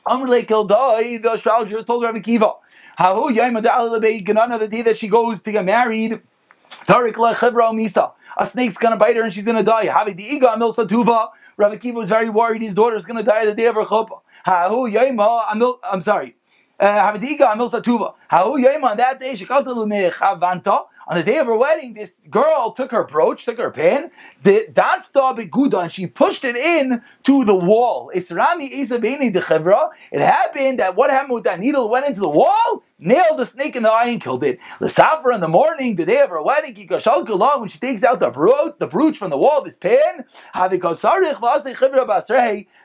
Amrle 0.07 0.45
Kildai, 0.45 1.21
the 1.21 1.33
astrologers 1.33 1.85
told 1.85 2.03
Rabbi 2.03 2.19
Kiva, 2.19 2.53
How 2.95 3.27
the 3.29 4.67
day 4.69 4.81
that 4.83 4.97
she 4.97 5.07
goes 5.07 5.41
to 5.41 5.51
get 5.51 5.65
married, 5.65 6.21
Tarik 6.85 7.15
Misa. 7.15 8.11
A 8.37 8.45
snake's 8.45 8.77
gonna 8.77 8.97
bite 8.97 9.15
her 9.15 9.23
and 9.23 9.33
she's 9.33 9.45
gonna 9.45 9.63
die. 9.63 9.87
Havi 9.87 10.15
the 10.15 10.23
Iga 10.39 10.55
Amil 10.55 10.75
Satuva. 10.75 11.29
Rabbi 11.57 11.77
Kiva 11.77 11.99
was 11.99 12.09
very 12.09 12.29
worried 12.29 12.61
his 12.61 12.75
daughter's 12.75 13.05
gonna 13.05 13.23
die 13.23 13.45
the 13.45 13.55
day 13.55 13.65
of 13.65 13.75
her 13.75 13.85
chuppah. 13.85 14.19
Hahu 14.45 14.91
Yaima, 14.93 15.45
I'm 15.83 16.01
sorry. 16.01 16.35
Uh, 16.79 16.85
Havadiga 16.85 17.53
Amil 17.55 17.71
Satuva. 17.71 18.13
How 18.27 18.55
Yema 18.57 18.91
on 18.91 18.97
that 18.97 19.19
day, 19.19 19.35
she 19.35 19.45
called 19.45 19.65
to 19.65 19.71
on 21.07 21.17
the 21.17 21.23
day 21.23 21.37
of 21.37 21.47
her 21.47 21.57
wedding, 21.57 21.93
this 21.93 22.21
girl 22.29 22.71
took 22.71 22.91
her 22.91 23.03
brooch, 23.03 23.45
took 23.45 23.57
her 23.57 23.71
pin, 23.71 24.11
the 24.43 24.67
dansta 24.71 25.35
beguda, 25.35 25.81
and 25.81 25.91
she 25.91 26.07
pushed 26.07 26.43
it 26.43 26.55
in 26.55 27.01
to 27.23 27.45
the 27.45 27.55
wall. 27.55 28.11
It 28.13 28.27
happened 30.19 30.79
that 30.79 30.95
what 30.95 31.09
happened 31.09 31.33
with 31.33 31.43
that 31.43 31.59
needle 31.59 31.89
went 31.89 32.07
into 32.07 32.21
the 32.21 32.29
wall, 32.29 32.83
nailed 33.05 33.39
the 33.39 33.45
snake 33.45 33.75
in 33.75 33.83
the 33.83 33.91
eye 33.91 34.07
and 34.07 34.21
killed 34.21 34.43
it. 34.43 34.59
The 34.79 34.87
Safra 34.87 35.33
in 35.35 35.41
the 35.41 35.47
morning, 35.47 35.95
the 35.95 36.05
day 36.05 36.21
of 36.21 36.29
her 36.29 36.41
wedding, 36.41 36.73
goes 36.87 37.05
when 37.05 37.69
she 37.69 37.79
takes 37.79 38.03
out 38.03 38.19
the 38.19 38.29
brooch, 38.29 38.77
the 38.79 38.87
brooch 38.87 39.17
from 39.17 39.29
the 39.29 39.37
wall, 39.37 39.59
of 39.59 39.65
this 39.65 39.77
pin, 39.77 40.25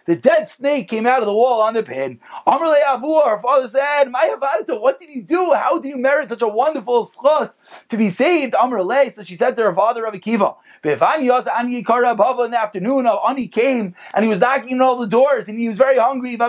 the 0.06 0.16
dead 0.16 0.48
snake 0.48 0.88
came 0.88 1.06
out 1.06 1.20
of 1.20 1.26
the 1.26 1.34
wall 1.34 1.60
on 1.62 1.74
the 1.74 1.82
pin. 1.82 2.18
Her 2.46 3.40
father 3.40 3.68
said, 3.68 4.10
My 4.10 4.34
What 4.68 4.98
did 4.98 5.10
you 5.10 5.22
do? 5.22 5.52
How 5.52 5.78
did 5.78 5.88
you 5.88 5.96
merit 5.96 6.28
such 6.28 6.42
a 6.42 6.48
wonderful 6.48 7.06
schos 7.06 7.56
to 7.88 7.96
be 7.96 8.10
saved? 8.10 8.54
So 8.54 9.22
she 9.24 9.36
said 9.36 9.56
to 9.56 9.62
her 9.62 9.74
father, 9.74 10.02
Rabbi 10.02 10.18
Kiva, 10.18 10.54
in 10.82 10.98
the 10.98 12.58
afternoon, 12.60 13.06
oh, 13.06 13.20
Ani 13.28 13.48
came 13.48 13.94
and 14.14 14.24
he 14.24 14.28
was 14.28 14.40
knocking 14.40 14.74
on 14.74 14.82
all 14.82 14.96
the 14.96 15.06
doors 15.06 15.48
and 15.48 15.58
he 15.58 15.68
was 15.68 15.76
very 15.76 15.98
hungry. 15.98 16.34
And 16.34 16.42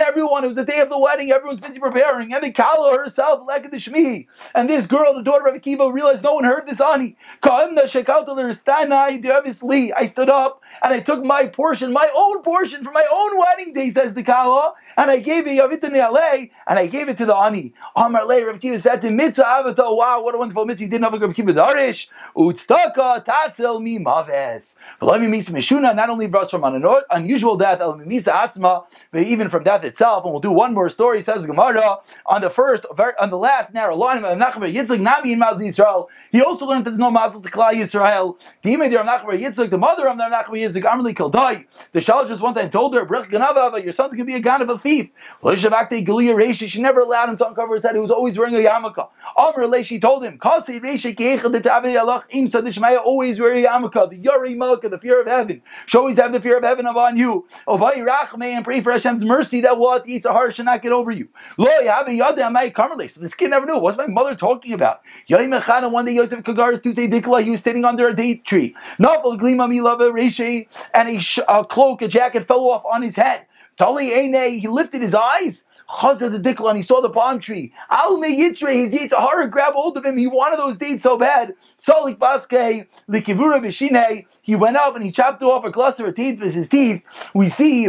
everyone, 0.00 0.44
it 0.44 0.48
was 0.48 0.56
the 0.56 0.64
day 0.64 0.80
of 0.80 0.90
the 0.90 0.98
wedding, 0.98 1.30
everyone's 1.30 1.60
busy 1.60 1.78
preparing. 1.78 1.95
And 1.96 2.42
the 2.42 2.52
Kala 2.52 2.96
herself, 2.96 3.46
like 3.46 3.70
the 3.70 3.76
Shmi. 3.78 4.26
And 4.54 4.68
this 4.68 4.86
girl, 4.86 5.14
the 5.14 5.22
daughter 5.22 5.46
of 5.48 5.54
Akiva, 5.54 5.92
realized 5.92 6.22
no 6.22 6.34
one 6.34 6.44
heard 6.44 6.66
this 6.66 6.80
Ani. 6.80 7.16
Rishta, 7.42 7.96
I 9.96 10.06
stood 10.06 10.28
up 10.28 10.62
and 10.82 10.92
I 10.92 11.00
took 11.00 11.24
my 11.24 11.46
portion, 11.46 11.92
my 11.92 12.10
own 12.14 12.42
portion 12.42 12.84
from 12.84 12.92
my 12.92 13.06
own 13.10 13.38
wedding 13.38 13.72
day, 13.72 13.90
says 13.90 14.14
the 14.14 14.22
Kala, 14.22 14.74
and 14.96 15.10
I 15.10 15.20
gave 15.20 15.46
it 15.46 15.56
and 15.58 16.78
I 16.78 16.86
gave 16.86 17.08
it 17.08 17.18
to 17.18 17.26
the 17.26 17.34
Ani. 17.34 17.72
Amar 17.94 18.24
Le, 18.26 18.44
Rav 18.46 18.60
Kiva 18.60 18.78
said 18.78 19.00
to 19.02 19.10
Mitzvah 19.10 19.44
Avata, 19.44 19.96
wow, 19.96 20.22
what 20.22 20.34
a 20.34 20.38
wonderful 20.38 20.64
mitzvah. 20.64 20.84
He 20.84 20.90
didn't 20.90 21.04
have 21.04 21.14
a 21.14 21.18
Rav 21.18 21.34
Kiva 21.34 21.52
Darish. 21.52 22.08
Tztaka 22.36 23.24
tatzel 23.24 23.80
mi 23.80 23.98
maves. 23.98 24.76
V'lomi 25.00 25.28
misa 25.28 25.50
mishuna 25.50 25.94
not 25.94 26.10
only 26.10 26.26
brought 26.26 26.50
from 26.50 26.64
an 26.64 26.84
unusual 27.10 27.56
death, 27.56 27.80
el 27.80 27.94
misa 27.98 28.32
atzma, 28.32 28.84
but 29.10 29.22
even 29.22 29.48
from 29.48 29.62
death 29.64 29.84
itself. 29.84 30.24
And 30.24 30.32
we'll 30.32 30.40
do 30.40 30.50
one 30.50 30.74
more 30.74 30.90
story. 30.90 31.22
Says 31.22 31.42
the 31.42 31.46
Gemara 31.48 31.75
on 32.26 32.40
the 32.40 32.50
first, 32.50 32.86
on 33.20 33.30
the 33.30 33.38
last 33.38 33.72
narrow 33.72 33.96
line 33.96 34.18
of 34.18 34.38
Nachbar 34.38 34.72
Yitzchak 34.72 35.00
Nami 35.00 35.32
in 35.32 35.40
Mazal 35.40 35.60
Yisrael. 35.60 36.06
He 36.32 36.42
also 36.42 36.66
learned 36.66 36.84
that 36.84 36.90
there's 36.90 36.98
no 36.98 37.10
Mazel 37.10 37.40
to 37.40 37.50
Klal 37.50 37.72
Yisrael. 37.72 38.38
The 38.62 38.76
Dime 38.76 38.90
der 38.90 39.04
Nachbar 39.04 39.38
Yitzchak, 39.38 39.70
the 39.70 39.78
mother 39.78 40.08
of 40.08 40.16
Nachbar 40.16 40.48
Yitzchak, 40.48 40.82
Amrli 40.82 41.14
Kildai. 41.14 41.64
The 41.92 42.00
Shaljas 42.00 42.40
one 42.40 42.54
time 42.54 42.70
told 42.70 42.94
her, 42.94 43.04
Brich 43.06 43.30
Ganava, 43.30 43.82
your 43.82 43.92
son's 43.92 44.14
gonna 44.14 44.24
be 44.24 44.34
a 44.34 44.40
gan 44.40 44.62
of 44.62 44.68
a 44.68 44.78
thief. 44.78 45.10
She 46.68 46.80
never 46.80 47.00
allowed 47.00 47.28
him 47.30 47.36
to 47.38 47.48
uncover 47.48 47.74
his 47.74 47.82
head. 47.82 47.94
He 47.94 48.00
was 48.00 48.10
always 48.10 48.38
wearing 48.38 48.54
a 48.54 48.58
yarmulke. 48.58 49.08
Amr 49.36 49.82
she 49.82 49.98
told 50.00 50.24
him, 50.24 50.38
Kasi 50.38 50.80
always 52.98 53.40
wear 53.40 53.54
Yamaka, 53.54 54.10
the 54.10 54.18
Yari 54.18 54.56
Malka, 54.56 54.88
the 54.88 54.98
fear 54.98 55.20
of 55.20 55.26
heaven. 55.26 55.62
Should 55.86 55.98
always 55.98 56.16
have 56.16 56.32
the 56.32 56.40
fear 56.40 56.58
of 56.58 56.64
heaven 56.64 56.86
upon 56.86 57.16
you. 57.16 57.46
Oh, 57.66 57.78
Ovai 57.78 58.04
Rachme 58.06 58.44
and 58.44 58.64
pray 58.64 58.80
for 58.80 58.92
Hashem's 58.92 59.24
mercy 59.24 59.60
that 59.62 59.78
what 59.78 60.08
eats 60.08 60.26
a 60.26 60.32
heart 60.32 60.54
should 60.54 60.64
not 60.64 60.82
get 60.82 60.92
over 60.92 61.10
you. 61.10 61.28
So 63.08 63.20
this 63.20 63.34
kid 63.34 63.50
never 63.50 63.66
knew. 63.66 63.78
What's 63.78 63.98
my 63.98 64.06
mother 64.06 64.34
talking 64.36 64.72
about? 64.72 65.02
One 65.28 66.04
day 66.06 66.12
Yosef 66.12 66.42
Kagar's 66.44 66.80
Tuesday 66.80 67.08
Dikla, 67.08 67.42
he 67.42 67.50
was 67.50 67.62
sitting 67.62 67.84
under 67.84 68.08
a 68.08 68.14
date 68.16 68.44
tree. 68.44 68.74
And 68.98 69.06
a, 71.08 71.18
sh- 71.20 71.38
a 71.48 71.64
cloak, 71.64 72.02
a 72.02 72.08
jacket 72.08 72.46
fell 72.48 72.64
off 72.70 72.84
on 72.86 73.02
his 73.02 73.16
head. 73.16 73.46
Tali 73.78 74.10
he 74.58 74.66
lifted 74.68 75.02
his 75.02 75.14
eyes. 75.14 75.62
Chazad 75.88 76.32
the 76.32 76.38
Dikla, 76.38 76.70
and 76.70 76.76
he 76.78 76.82
saw 76.82 77.00
the 77.00 77.10
palm 77.10 77.38
tree. 77.40 77.72
Al 77.90 78.18
Yitzre, 78.18 78.72
his 78.72 78.92
Yitzhahara 78.94 79.48
grabbed 79.50 79.74
hold 79.76 79.96
of 79.96 80.04
him. 80.04 80.16
He 80.18 80.26
wanted 80.26 80.58
those 80.58 80.76
dates 80.76 81.02
so 81.04 81.16
bad. 81.18 81.54
Salik 81.78 82.18
Baske, 82.18 82.86
Likivura 83.08 83.60
Bishine, 83.60 84.26
he 84.42 84.56
went 84.56 84.76
up 84.76 84.96
and 84.96 85.04
he 85.04 85.10
chopped 85.12 85.42
off 85.42 85.64
a 85.64 85.70
cluster 85.70 86.06
of 86.06 86.14
teeth 86.16 86.40
with 86.40 86.54
his 86.54 86.68
teeth. 86.68 87.02
We 87.34 87.48
see 87.48 87.88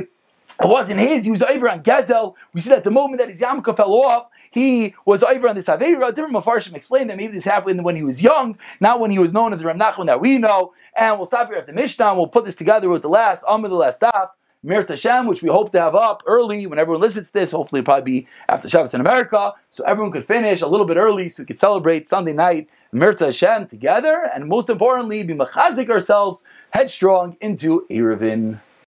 it 0.62 0.68
wasn't 0.68 1.00
his, 1.00 1.26
he 1.26 1.32
was 1.32 1.42
over 1.42 1.70
on 1.70 1.84
Gazel. 1.84 2.36
We 2.54 2.62
see 2.62 2.70
that 2.70 2.84
the 2.84 2.92
moment 2.92 3.20
that 3.20 3.30
his 3.30 3.42
yarmulke 3.42 3.76
fell 3.76 3.94
off, 3.94 4.28
he 4.50 4.96
was 5.06 5.22
over 5.24 5.48
on 5.48 5.56
this 5.56 5.68
Aveira. 5.68 6.14
Different 6.14 6.36
Mepharshim 6.36 6.74
explained 6.74 7.10
that 7.10 7.18
maybe 7.18 7.34
this 7.34 7.44
happened 7.44 7.84
when 7.84 7.96
he 7.96 8.04
was 8.04 8.24
young, 8.24 8.58
not 8.80 9.00
when 9.00 9.12
he 9.12 9.20
was 9.20 9.34
known 9.34 9.54
as 9.54 9.62
the 9.62 9.66
Nachman 9.66 10.08
that 10.08 10.22
we 10.22 10.38
know. 10.38 10.74
And 10.96 11.18
we'll 11.18 11.28
stop 11.28 11.50
here 11.50 11.58
at 11.58 11.68
the 11.68 11.74
Mishnah. 11.74 12.16
We'll 12.16 12.28
put 12.28 12.46
this 12.46 12.56
together 12.56 12.90
with 12.90 13.04
the 13.04 13.10
last 13.10 13.44
Amr, 13.48 13.68
the 13.68 13.76
last 13.76 13.98
stop. 13.98 14.38
Mir 14.64 14.84
Tashem, 14.84 15.28
which 15.28 15.44
we 15.44 15.50
hope 15.50 15.72
to 15.72 15.80
have 15.80 15.94
up 15.94 16.24
early 16.26 16.66
when 16.66 16.80
everyone 16.80 17.02
listens 17.02 17.28
to 17.28 17.34
this. 17.34 17.52
Hopefully, 17.52 17.84
probably 17.84 18.22
be 18.22 18.28
after 18.50 18.68
Shabbos 18.68 18.94
in 18.94 19.02
America, 19.02 19.54
so 19.70 19.84
everyone 19.84 20.12
could 20.12 20.26
finish 20.26 20.62
a 20.62 20.68
little 20.68 20.88
bit 20.88 20.98
early, 20.98 21.30
so 21.30 21.44
we 21.44 21.46
could 21.46 21.60
celebrate 21.60 22.08
Sunday 22.08 22.34
night 22.34 22.70
Mir 22.92 23.16
Hashem 23.18 23.68
together, 23.68 24.30
and 24.34 24.48
most 24.48 24.70
importantly, 24.70 25.22
be 25.22 25.36
machazik 25.36 25.90
ourselves 25.90 26.44
headstrong 26.72 27.38
into 27.40 27.86
Eruvin. 27.92 28.60